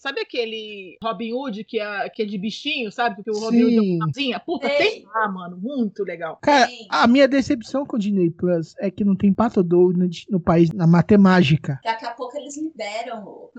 [0.00, 3.16] Sabe aquele Robin Hood que é, que é de bichinho, sabe?
[3.16, 3.96] Porque o Robin Hood é Sim.
[3.96, 4.40] uma casinha.
[4.40, 4.76] Puta, Sei.
[4.78, 5.58] tem lá, mano.
[5.58, 6.38] Muito legal.
[6.40, 6.86] Cara, Sim.
[6.90, 10.70] a minha decepção com o Disney Plus é que não tem Pato Donald no país,
[10.72, 11.80] na matemática.
[11.84, 13.24] Daqui a pouco eles liberam.
[13.24, 13.52] ô.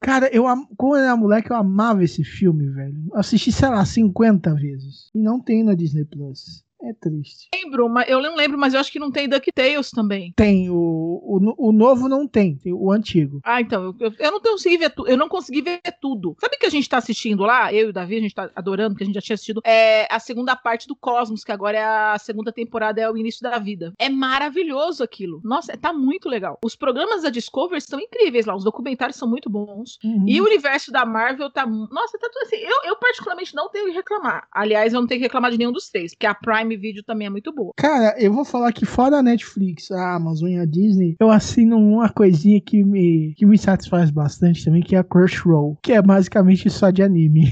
[0.00, 3.08] Cara, eu am- quando eu era moleque, eu amava esse filme, velho.
[3.14, 5.10] Assisti, sei lá, 50 vezes.
[5.14, 6.64] E não tem na Disney Plus.
[6.86, 7.48] É triste.
[7.52, 10.32] Lembro, mas eu não lembro, mas eu acho que não tem DuckTales também.
[10.36, 13.40] Tem, o, o, o novo não tem, tem o antigo.
[13.44, 15.08] Ah, então, eu, eu, não consegui ver tudo.
[15.08, 16.36] Eu não consegui ver tudo.
[16.40, 17.72] Sabe o que a gente tá assistindo lá?
[17.72, 19.60] Eu e o Davi, a gente tá adorando, porque a gente já tinha assistido.
[19.64, 23.42] É a segunda parte do Cosmos, que agora é a segunda temporada, é o início
[23.42, 23.92] da vida.
[23.98, 25.40] É maravilhoso aquilo.
[25.42, 26.58] Nossa, tá muito legal.
[26.64, 29.98] Os programas da Discovery são incríveis lá, os documentários são muito bons.
[30.04, 30.24] Uhum.
[30.28, 31.66] E o universo da Marvel tá.
[31.66, 32.56] Nossa, tá tudo assim.
[32.56, 34.46] Eu, eu, particularmente, não tenho que reclamar.
[34.52, 37.26] Aliás, eu não tenho que reclamar de nenhum dos três, porque a Prime Video também
[37.26, 37.72] é muito boa.
[37.76, 41.76] Cara, eu vou falar que fora a Netflix, a Amazon e a Disney, eu assino
[41.78, 46.02] uma coisinha que me, que me satisfaz bastante também, que é a Crunchyroll, que é
[46.02, 47.46] basicamente só de anime.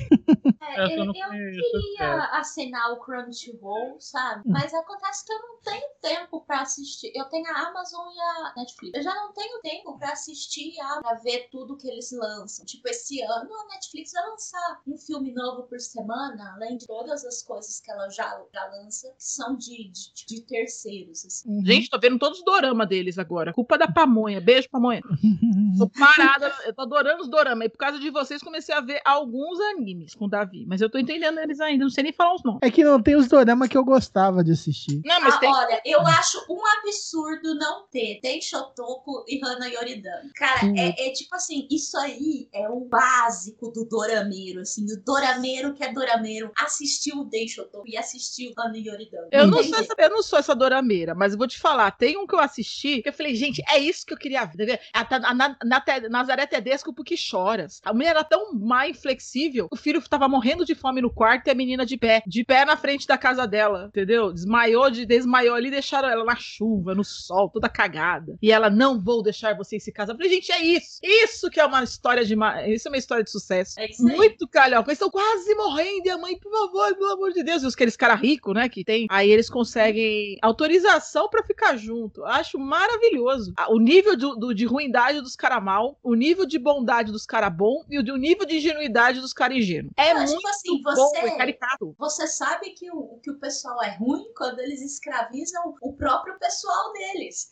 [0.60, 4.42] Essa eu, eu eu conheço, queria assinar o Crunchyroll, sabe?
[4.46, 7.12] Mas acontece que eu não tenho tempo pra assistir.
[7.14, 8.96] Eu tenho a Amazon e a Netflix.
[8.96, 12.64] Eu já não tenho tempo pra assistir, a, pra ver tudo que eles lançam.
[12.64, 17.24] Tipo, esse ano a Netflix vai lançar um filme novo por semana, além de todas
[17.24, 21.48] as coisas que ela já, já lança, que são de, de, de terceiros, assim.
[21.48, 21.64] Uhum.
[21.64, 23.52] Gente, tô vendo todos os doramas deles agora.
[23.52, 24.40] Culpa da pamonha.
[24.40, 25.02] Beijo, pamonha.
[25.78, 27.66] Tô parada, eu tô adorando os doramas.
[27.66, 30.64] E por causa de vocês, comecei a ver alguns animes com o Davi.
[30.66, 32.60] Mas eu tô entendendo eles ainda, não sei nem falar os nomes.
[32.62, 35.00] É que não tem os doramas que eu gostava de assistir.
[35.04, 35.52] Não, mas Ah, tem.
[35.52, 40.30] Olha, eu acho um absurdo não ter Tem Shotoku e Hana Yoridan.
[40.36, 45.74] Cara, é, é tipo assim, isso aí é o básico do dorameiro, assim, o dorameiro
[45.74, 48.93] que é dorameiro assistiu o Tem Shotoku e assistiu Hana Yoridan.
[49.32, 51.90] Eu não, sou essa, eu não sou essa dorameira, mas eu vou te falar.
[51.92, 54.80] Tem um que eu assisti que eu falei, gente, é isso que eu queria ver.
[54.92, 57.80] A, a, a, Na- Nate- Nazaré Tedesco, porque choras.
[57.84, 59.68] A mulher era tão má inflexível.
[59.70, 62.22] O filho tava morrendo de fome no quarto e a menina de pé.
[62.26, 64.32] De pé na frente da casa dela, entendeu?
[64.32, 68.36] Desmaiou, de, desmaiou ali, deixaram ela na chuva, no sol, toda cagada.
[68.42, 70.12] E ela, não vou deixar vocês se casar.
[70.12, 70.98] Eu falei, gente, é isso.
[71.02, 72.34] Isso que é uma história de.
[72.68, 73.78] Isso é uma história de sucesso.
[73.78, 74.16] É isso aí.
[74.16, 74.82] Muito calhau.
[74.82, 76.06] Eles estão quase morrendo.
[76.06, 77.62] E a mãe, por favor, pelo amor de Deus.
[77.62, 78.68] E os aqueles caras ricos, né?
[78.68, 79.06] Que tem.
[79.10, 82.24] Aí eles conseguem autorização pra ficar junto.
[82.24, 83.52] Acho maravilhoso.
[83.68, 87.52] O nível do, do- de ruindade dos caras mal, o nível de bondade dos caras
[87.54, 89.92] bom e o, nível de ingenuidade dos caras ingênuos.
[89.96, 91.94] É Não, tipo muito assim, bom, você- é caricato.
[91.98, 96.92] Você sabe que o, que o pessoal é ruim quando eles escravizam o próprio pessoal
[96.92, 97.48] deles.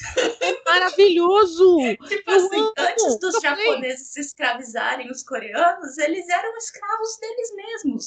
[0.66, 1.76] Maravilhoso!
[2.12, 7.16] Tipo Eu assim, amo, antes dos eu japoneses se escravizarem os coreanos, eles eram escravos
[7.20, 8.06] deles mesmos.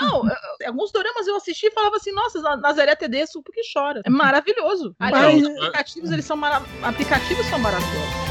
[0.00, 0.22] Não,
[0.66, 4.02] alguns doramas eu assisti e falava assim, nossa, Na- Nazaré Tedesco, porque chora.
[4.04, 4.94] É maravilhoso.
[4.98, 6.62] Aliás, Mas- os aplicativos, eles são mara...
[6.82, 8.25] aplicativos são maravilhosos.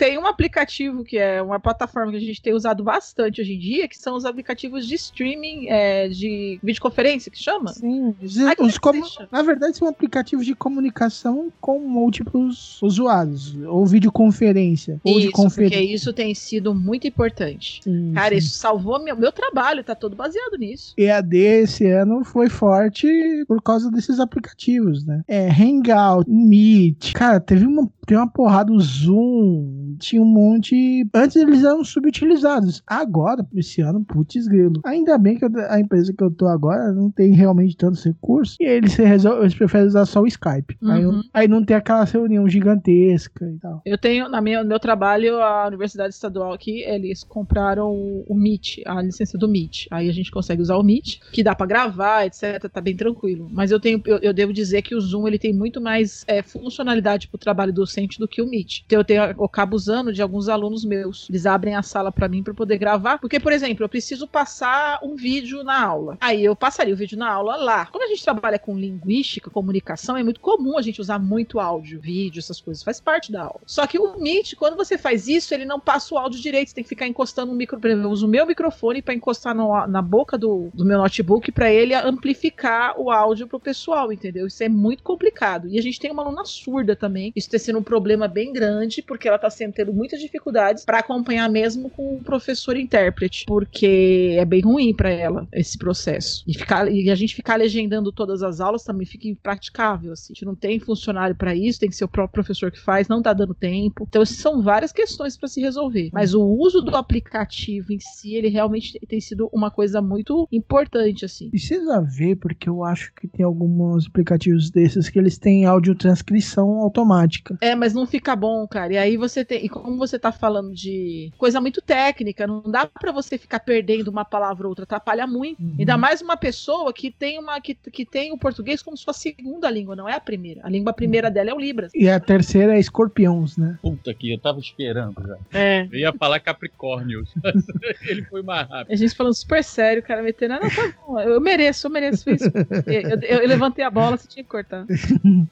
[0.00, 3.58] Tem um aplicativo que é uma plataforma que a gente tem usado bastante hoje em
[3.58, 7.70] dia, que são os aplicativos de streaming, é, de videoconferência, que chama?
[7.74, 8.14] Sim,
[8.58, 15.26] os como- na verdade são aplicativos de comunicação com múltiplos usuários, ou videoconferência, ou de
[15.26, 15.94] Isso, porque conferência.
[15.94, 17.80] isso tem sido muito importante.
[17.84, 18.38] Sim, Cara, sim.
[18.38, 20.94] isso salvou meu, meu trabalho, tá todo baseado nisso.
[20.96, 23.06] EAD esse ano foi forte
[23.46, 25.22] por causa desses aplicativos, né?
[25.28, 27.12] É, Hangout, Meet.
[27.12, 31.06] Cara, teve uma, teve uma porrada, o Zoom, tinha um monte.
[31.14, 32.82] Antes eles eram subutilizados.
[32.86, 34.80] Agora, esse ano, putz grilo.
[34.84, 38.56] Ainda bem que eu- a empresa que eu tô agora não tem realmente tantos recursos.
[38.60, 40.76] E eles, se resol- eles preferem usar só o Skype.
[40.84, 41.22] Aí, Uhum.
[41.32, 43.82] aí não tem aquela reunião gigantesca e tal.
[43.84, 48.34] Eu tenho, na minha, no meu trabalho, a Universidade Estadual aqui, eles compraram o, o
[48.34, 49.86] Meet, a licença do Meet.
[49.90, 53.48] Aí a gente consegue usar o Meet, que dá pra gravar, etc, tá bem tranquilo.
[53.52, 56.42] Mas eu tenho, eu, eu devo dizer que o Zoom, ele tem muito mais é,
[56.42, 58.82] funcionalidade pro trabalho docente do que o Meet.
[58.86, 61.28] Então eu tenho, eu acabo usando de alguns alunos meus.
[61.28, 64.98] Eles abrem a sala pra mim eu poder gravar, porque, por exemplo, eu preciso passar
[65.02, 66.16] um vídeo na aula.
[66.20, 67.86] Aí eu passaria o vídeo na aula lá.
[67.86, 72.00] Como a gente trabalha com linguística, comunicação, é muito comum a gente usar muito áudio,
[72.00, 72.82] vídeo, essas coisas.
[72.82, 73.60] Faz parte da aula.
[73.66, 76.68] Só que o Meet, quando você faz isso, ele não passa o áudio direito.
[76.68, 77.78] Você tem que ficar encostando no micro.
[77.82, 81.70] Eu uso o meu microfone para encostar no- na boca do, do meu notebook para
[81.72, 84.46] ele amplificar o áudio pro pessoal, entendeu?
[84.46, 85.68] Isso é muito complicado.
[85.68, 87.32] E a gente tem uma aluna surda também.
[87.34, 90.98] Isso tem sido um problema bem grande, porque ela tá sendo tendo muitas dificuldades para
[90.98, 96.42] acompanhar mesmo com o professor intérprete, porque é bem ruim para ela esse processo.
[96.46, 100.12] E, ficar, e a gente ficar legendando todas as aulas também fica impraticável.
[100.12, 100.32] Assim.
[100.32, 103.06] A gente não tem funcionário para isso, tem que ser o próprio professor que faz,
[103.08, 104.06] não tá dando tempo.
[104.08, 106.10] Então, são várias questões para se resolver.
[106.12, 111.26] Mas o uso do aplicativo em si, ele realmente tem- sido uma coisa muito importante,
[111.26, 111.50] assim.
[111.50, 117.58] Precisa ver, porque eu acho que tem alguns aplicativos desses que eles têm audiotranscrição automática.
[117.60, 118.94] É, mas não fica bom, cara.
[118.94, 119.64] E aí você tem.
[119.64, 124.08] E como você tá falando de coisa muito técnica, não dá pra você ficar perdendo
[124.08, 125.60] uma palavra ou outra, atrapalha muito.
[125.60, 125.74] Uhum.
[125.78, 129.68] Ainda mais uma pessoa que tem uma que, que tem o português como sua segunda
[129.70, 130.60] língua, não é a primeira.
[130.64, 131.90] A língua primeira dela é o Libras.
[131.94, 133.78] E a terceira é escorpiões, né?
[133.82, 135.36] Puta que eu tava esperando já.
[135.58, 135.88] É.
[135.90, 137.34] Eu ia falar Capricórnios.
[138.06, 138.92] Ele foi mais rápido.
[138.92, 141.90] A gente falando super sério, o cara metendo, ah, não, tá bom, eu mereço, eu
[141.90, 142.44] mereço isso.
[142.86, 144.86] Eu, eu- eu levantei a bola, você tinha que cortar.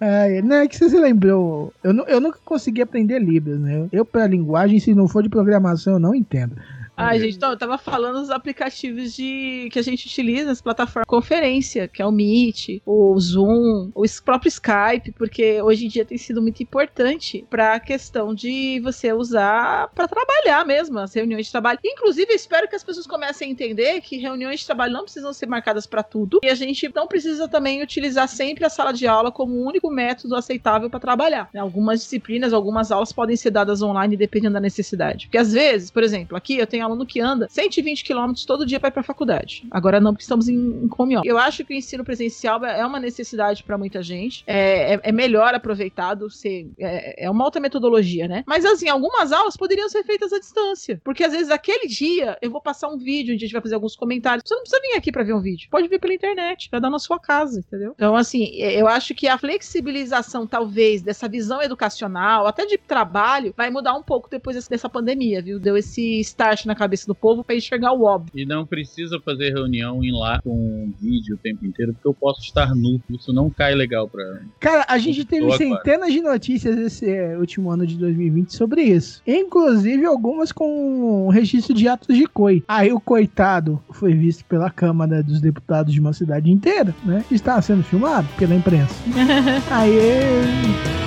[0.01, 1.73] É, não, é que você se lembrou.
[1.83, 3.88] Eu, eu nunca consegui aprender Libras, né?
[3.93, 6.57] Eu, pra linguagem, se não for de programação, eu não entendo.
[6.99, 11.05] Ah, gente, então, eu tava falando dos aplicativos de que a gente utiliza nas plataformas
[11.05, 16.05] de conferência, que é o Meet, o Zoom, o próprio Skype, porque hoje em dia
[16.05, 21.47] tem sido muito importante para a questão de você usar para trabalhar mesmo, as reuniões
[21.47, 21.79] de trabalho.
[21.85, 25.33] Inclusive, eu espero que as pessoas comecem a entender que reuniões de trabalho não precisam
[25.33, 29.07] ser marcadas para tudo e a gente não precisa também utilizar sempre a sala de
[29.07, 31.49] aula como o único método aceitável para trabalhar.
[31.55, 31.61] né?
[31.61, 35.27] Algumas disciplinas, algumas aulas podem ser dadas online dependendo da necessidade.
[35.27, 38.81] Porque às vezes, por exemplo, aqui eu tenho aluno que anda 120 quilômetros todo dia
[38.81, 39.67] para ir para faculdade.
[39.71, 41.29] Agora não, porque estamos em, em home office.
[41.29, 44.45] Eu acho que o ensino presencial é é uma necessidade para muita gente.
[44.47, 48.45] É, é- é melhor aproveitado, ser, é, é uma outra metodologia, né?
[48.47, 51.01] Mas assim, algumas aulas poderiam ser feitas à distância.
[51.05, 53.97] Porque às vezes aquele dia eu vou passar um vídeo, a gente vai fazer alguns
[53.97, 54.45] comentários.
[54.47, 55.69] Você não precisa vir aqui para ver um vídeo.
[55.71, 57.93] Pode ver pela internet, vai dar na sua casa, entendeu?
[57.97, 63.71] Então, assim, eu acho que a flexibilização, talvez, dessa visão educacional, até de trabalho, vai
[63.71, 65.59] mudar um pouco depois dessa pandemia, viu?
[65.59, 68.33] Deu esse start na cabeça do povo para enxergar o óbvio.
[68.35, 72.41] E não precisa fazer reunião em lá com vídeo o tempo inteiro, porque eu posso
[72.41, 73.01] estar nu.
[73.11, 74.25] Isso não cai legal pra.
[74.61, 79.23] Cara, a gente teve centenas de notícias esse é, último ano de 2020 sobre isso.
[79.27, 82.63] Inclusive algumas com registro de atos de coi.
[82.69, 87.25] Aí o coitado foi visto pela Câmara dos Deputados de uma cidade inteira, né?
[87.31, 88.95] Está sendo filmado pela imprensa.
[89.71, 90.98] Aí.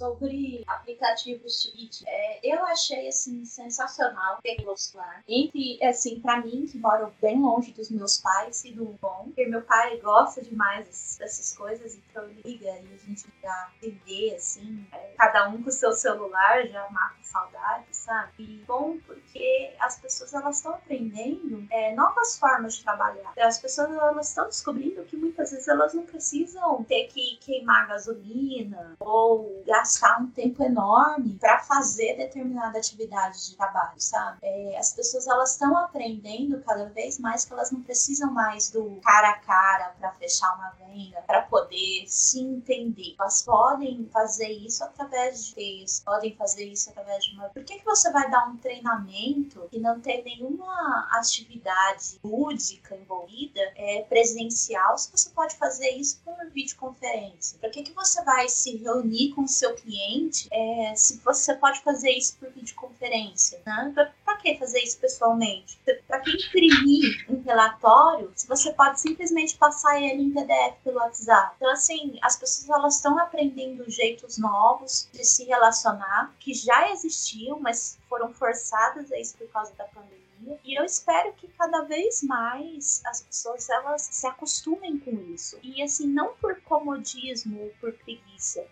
[0.00, 2.04] Sobre aplicativos de vídeo.
[2.06, 5.22] É, eu achei assim sensacional tê-los lá.
[5.28, 9.46] Entre assim, para mim que moro bem longe dos meus pais e do bom, porque
[9.46, 10.86] meu pai gosta demais
[11.18, 15.62] dessas- coisas, então ele liga e a gente já se vê assim, é, cada um
[15.62, 18.32] com seu celular, já mata saudade, sabe?
[18.38, 23.32] E bom porque as pessoas elas estão aprendendo é, novas formas de trabalhar.
[23.36, 28.96] As pessoas elas estão descobrindo que muitas vezes elas não precisam ter que queimar gasolina
[29.00, 29.89] ou gastar
[30.20, 34.38] um tempo enorme para fazer determinada atividade de trabalho, sabe?
[34.42, 39.00] É, as pessoas elas estão aprendendo cada vez mais que elas não precisam mais do
[39.02, 43.14] cara a cara para fechar uma venda, para poder se entender.
[43.18, 47.48] Elas podem fazer isso através de texto, podem fazer isso através de uma.
[47.48, 53.60] Por que, que você vai dar um treinamento e não ter nenhuma atividade lúdica envolvida
[53.76, 57.58] é, presencial se você pode fazer isso por videoconferência?
[57.58, 62.10] Por que, que você vai se reunir com seu cliente é, se você pode fazer
[62.10, 63.60] isso por videoconferência?
[63.66, 63.90] Né?
[63.94, 65.78] Pra, pra que fazer isso pessoalmente?
[66.06, 71.54] Pra que imprimir um relatório se você pode simplesmente passar ele em PDF pelo WhatsApp?
[71.56, 77.60] Então, assim, as pessoas elas estão aprendendo jeitos novos de se relacionar que já existiam,
[77.60, 80.20] mas foram forçadas a isso por causa da pandemia.
[80.64, 85.58] E eu espero que cada vez mais as pessoas elas se acostumem com isso.
[85.62, 88.66] E assim, não por comodismo ou por preguiça,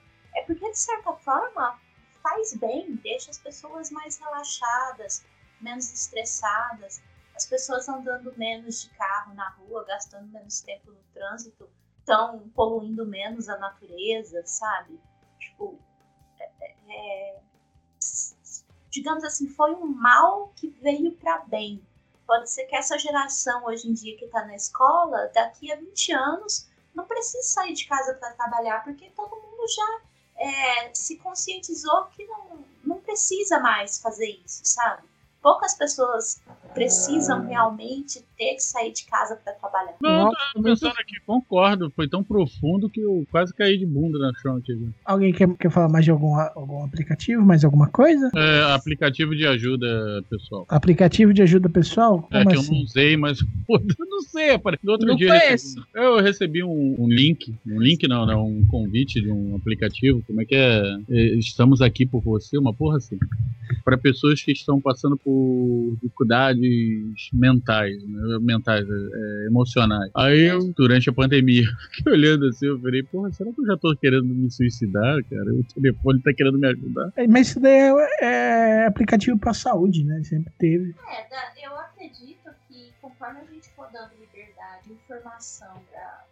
[0.49, 1.79] porque de certa forma
[2.23, 5.23] faz bem, deixa as pessoas mais relaxadas,
[5.61, 7.03] menos estressadas,
[7.37, 11.69] as pessoas andando menos de carro na rua, gastando menos tempo no trânsito,
[11.99, 14.99] estão poluindo menos a natureza, sabe?
[15.39, 15.79] Tipo,
[16.41, 17.41] é- é-
[18.89, 21.87] digamos assim, foi um mal que veio para bem.
[22.27, 26.11] Pode ser que essa geração hoje em dia que está na escola, daqui a 20
[26.13, 30.09] anos, não precise sair de casa para trabalhar, porque todo mundo já
[30.39, 35.03] é, se conscientizou que não, não precisa mais fazer isso, sabe?
[35.43, 36.41] Poucas pessoas
[36.79, 39.95] precisam realmente ter que sair de casa para trabalhar.
[40.01, 41.93] Não, eu tava pensando aqui, concordo.
[41.97, 44.73] Foi tão profundo que eu quase caí de bunda na chão aqui.
[45.05, 48.31] Alguém quer, quer falar mais de algum, algum aplicativo, mais alguma coisa?
[48.37, 50.67] É, aplicativo de ajuda pessoal.
[50.69, 52.29] Aplicativo de ajuda pessoal?
[52.31, 52.67] É Como que assim?
[52.69, 54.51] eu não usei, mas pô, eu não sei.
[54.53, 55.81] apare- No outro Não dia eu conheço.
[55.81, 60.23] recebi, eu recebi um, um link, um link não, não, um convite de um aplicativo.
[60.27, 60.83] Como é que é?
[61.11, 63.19] É, Estamos aqui por você, uma porra assim.
[63.85, 65.97] Para pessoas que estão passando por
[67.33, 70.11] mentais, né, mentais, é, emocionais.
[70.15, 71.63] Aí eu, durante a pandemia,
[71.97, 75.55] fiquei olhando assim, eu falei, porra, será que eu já tô querendo me suicidar, cara?
[75.55, 77.13] O telefone tá querendo me ajudar.
[77.17, 77.73] É, Mas isso daí
[78.21, 80.23] é, é aplicativo pra saúde, né?
[80.25, 80.95] Sempre teve.
[81.09, 86.27] É, eu acredito que conforme a gente for dando liberdade, informação para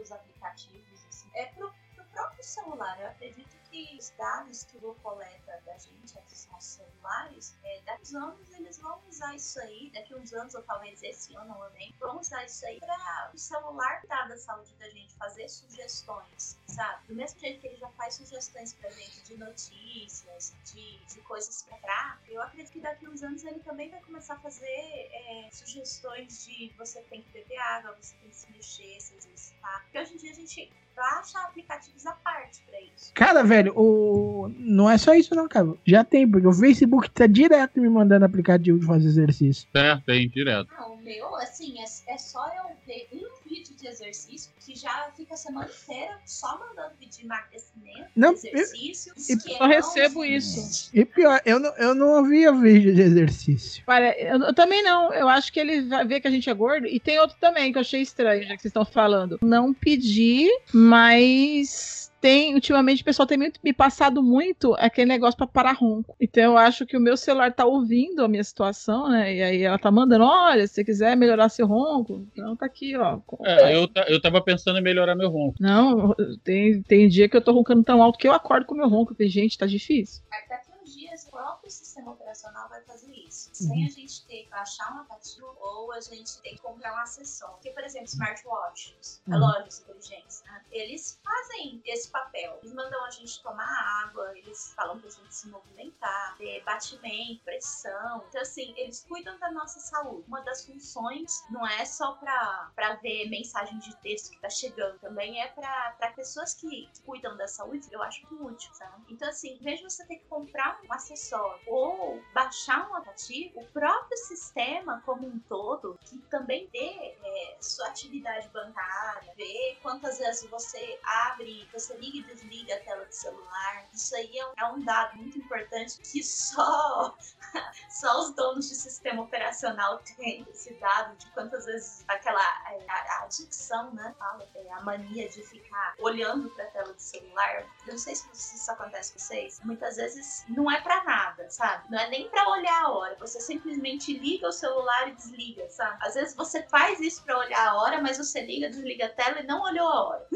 [0.00, 2.98] os aplicativos, assim, é pro, pro próprio celular celular.
[3.00, 7.80] Eu acredito que os dados que o Google coleta da gente, dos nossos celulares, é,
[7.86, 11.56] daqui uns anos eles vão usar isso aí, daqui uns anos, ou talvez esse ano
[11.56, 15.48] ou nem, vão usar isso aí para o celular cuidar da saúde da gente, fazer
[15.48, 17.06] sugestões, sabe?
[17.06, 21.62] Do mesmo jeito que ele já faz sugestões pra gente de notícias, de, de coisas
[21.62, 25.48] pra cá, eu acredito que daqui uns anos ele também vai começar a fazer é,
[25.50, 29.82] sugestões de você tem que beber água, você tem que se mexer, se exercitar.
[29.84, 33.12] Porque hoje em dia a gente baixa aplicativos à parte pra isso.
[33.14, 34.50] Cara, velho, o...
[34.58, 35.74] não é só isso não, cara.
[35.86, 39.68] Já tem, porque o Facebook tá direto me mandando aplicativo de fazer exercício.
[39.74, 40.68] É, tem, direto.
[40.78, 45.10] Não, o meu, assim, é, é só eu ver um vídeo de exercício que já
[45.16, 50.24] fica a semana inteira só mandando vídeo de emagrecimento, Não, exercício, eu- esquemão, Eu recebo
[50.24, 50.90] isso.
[50.94, 53.82] E pior, eu não, eu não ouvia vídeo de exercício.
[53.86, 55.12] Olha, eu, eu também não.
[55.12, 56.86] Eu acho que ele vai ver que a gente é gordo.
[56.86, 59.38] E tem outro também que eu achei estranho, já que vocês estão falando.
[59.42, 60.48] Não pedi,
[60.96, 66.14] mas tem, ultimamente o pessoal tem muito- me passado muito aquele negócio pra parar ronco.
[66.20, 69.34] Então eu acho que o meu celular tá ouvindo a minha situação, né?
[69.34, 72.96] E aí ela tá mandando, olha, se você quiser melhorar seu ronco, então tá aqui,
[72.96, 73.18] ó.
[73.44, 75.56] É, eu, eu tava pensando em melhorar meu ronco.
[75.60, 78.78] Não, tem, tem dia que eu tô roncando tão alto que eu acordo com o
[78.78, 79.14] meu ronco.
[79.14, 80.22] Tem gente, tá difícil.
[80.30, 83.50] Daqui a uns dias, próprio sistema operacional vai fazer isso.
[83.52, 86.98] Sem a gente ter que baixar um aplicativo ou a gente ter que comprar um
[86.98, 87.54] acessório.
[87.54, 89.32] Porque, por exemplo, smartwatches, Uhum.
[89.34, 90.64] relógios inteligentes, né?
[90.70, 92.58] eles fazem esse papel.
[92.62, 98.24] Eles mandam a gente tomar água, eles falam pra gente se movimentar, ter batimento, pressão.
[98.28, 100.26] Então, assim, eles cuidam da nossa saúde.
[100.26, 104.98] Uma das funções não é só pra, pra ver mensagem de texto que tá chegando,
[104.98, 109.04] também é pra, pra pessoas que cuidam da saúde, eu acho muito útil, sabe?
[109.08, 113.60] Então, assim, em vez de você ter que comprar um acessório ou baixar um aplicativo,
[113.60, 120.18] o próprio sistema como um todo, que também vê é, sua atividade bancária, vê quantas
[120.18, 123.86] vezes você abre, você liga e desliga a tela do celular.
[123.92, 127.14] Isso aí é um, é um dado muito importante que só,
[127.90, 132.40] só os donos de sistema operacional têm esse dado de quantas vezes aquela
[132.70, 134.14] é, a, a adicção, né?
[134.18, 137.66] Fala, é, a mania de ficar olhando pra tela do celular.
[137.86, 139.60] Eu não sei se isso acontece com vocês.
[139.64, 141.84] Muitas vezes não é pra nada, sabe?
[141.90, 143.16] Não é nem pra olhar a hora.
[143.20, 145.96] Você simplesmente liga o celular e desliga, sabe?
[146.00, 149.40] Às vezes você faz isso pra olhar a hora, mas você liga, desliga a tela
[149.40, 150.26] e não olhou a hora.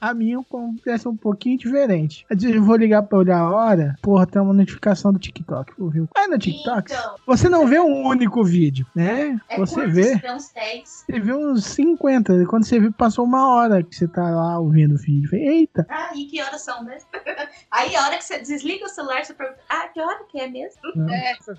[0.00, 2.26] A minha acontece um pouquinho diferente.
[2.30, 5.72] Às vezes eu vou ligar pra olhar a hora, porra, tem uma notificação do TikTok.
[5.80, 6.08] Ouviu?
[6.16, 6.92] É no TikTok?
[6.92, 9.38] Então, Você não vê um único vídeo, né?
[9.48, 10.16] é você vê.
[10.16, 10.88] vê uns 10.
[10.88, 12.32] Você vê uns 50.
[12.34, 15.28] e Quando você vê, passou uma hora que você tá lá ouvindo o vídeo.
[15.34, 15.86] Eita!
[15.88, 17.08] Ah, e que horas são mesmo?
[17.70, 20.48] Aí a hora que você desliga o celular, você pergunta, ah, que hora que é
[20.48, 20.80] mesmo?
[21.10, 21.54] É essa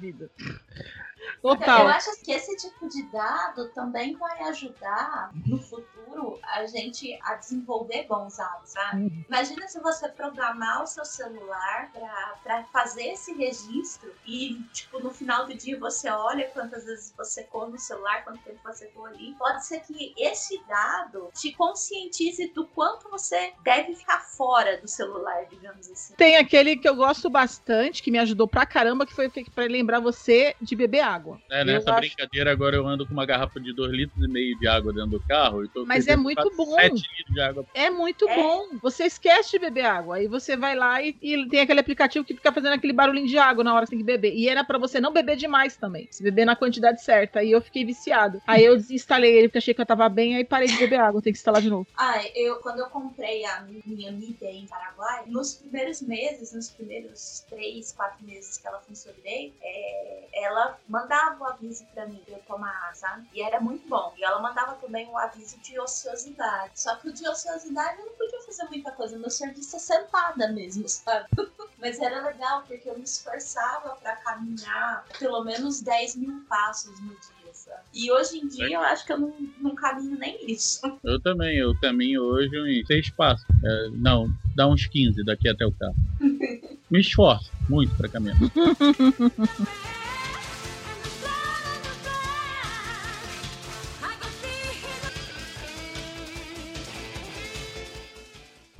[1.24, 1.40] vida.
[1.44, 1.88] Eu Total.
[1.88, 8.06] acho que esse tipo de dado também vai ajudar no futuro a gente a desenvolver
[8.08, 9.26] bons hábitos, sabe?
[9.28, 15.12] Imagina se você programar o seu celular pra- pra fazer esse registro e, tipo, no
[15.12, 19.06] final do dia você olha quantas vezes você ficou no celular, quanto tempo você ficou
[19.06, 19.34] ali.
[19.38, 25.46] Pode ser que esse dado te conscientize do quanto você deve ficar fora do celular,
[25.50, 26.14] digamos assim.
[26.16, 29.66] Tem aquele que eu gosto bastante, que me ajudou pra caramba, que foi feito pra
[29.66, 31.13] lembrar você de beber água.
[31.52, 34.28] É, Eu nessa acho- brincadeira agora eu ando com uma garrafa de 2 litros e
[34.32, 35.64] meio de água dentro do carro.
[35.64, 36.76] E tô Mas é muito bom.
[36.76, 37.66] 7 litros de água.
[37.74, 38.36] É muito É.
[38.36, 38.64] bom.
[38.82, 40.16] Você esquece de beber água.
[40.18, 43.38] Aí você vai lá e, e tem aquele aplicativo que fica fazendo aquele barulhinho de
[43.38, 44.34] água na hora que você tem que beber.
[44.34, 46.08] E era pra você não beber demais também.
[46.12, 47.40] Se beber na quantidade certa.
[47.40, 48.42] Aí eu fiquei viciado.
[48.48, 51.22] Aí eu desinstalei ele porque achei que eu tava bem, aí parei de beber água.
[51.22, 51.88] Tem que instalar de novo.
[51.98, 57.46] Ah, eu quando eu comprei a minha Mita em Paraguai, nos primeiros meses, nos primeiros
[57.50, 62.32] três, quatro meses que ela funcionou direito, é, ela mandava o aviso pra mim de
[62.32, 63.28] eu tomar, sabe?
[63.34, 64.14] E era muito bom.
[64.18, 66.72] E ela mandava também o aviso de ociosidade.
[66.76, 69.18] Só que o de ociosidade eu não podia fazer muita coisa.
[69.18, 71.28] Meu serviço é sentada mesmo, sabe?
[71.78, 77.10] Mas era legal porque eu me esforçava pra caminhar pelo menos 10 mil passos no
[77.10, 77.82] dia, sabe?
[77.94, 80.80] E hoje em dia eu acho que eu não, não caminho nem isso.
[81.04, 83.46] Eu também, eu caminho hoje uns 6 passos.
[83.64, 85.96] É, não, dá uns 15 daqui até o carro.
[86.90, 88.38] Me esforço muito pra caminhar.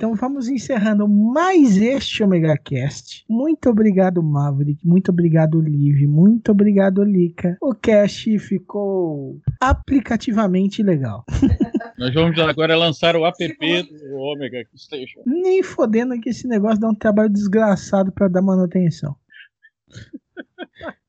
[0.04, 3.24] Então vamos encerrando mais este Omega Cast.
[3.26, 4.86] Muito obrigado, Maverick.
[4.86, 6.06] Muito obrigado, Liv.
[6.06, 7.56] Muito obrigado, Lika.
[7.58, 11.24] O cast ficou aplicativamente legal.
[11.96, 15.22] Nós vamos agora lançar o app do Omega Station.
[15.24, 19.16] Nem fodendo que esse negócio dá um trabalho desgraçado pra dar manutenção.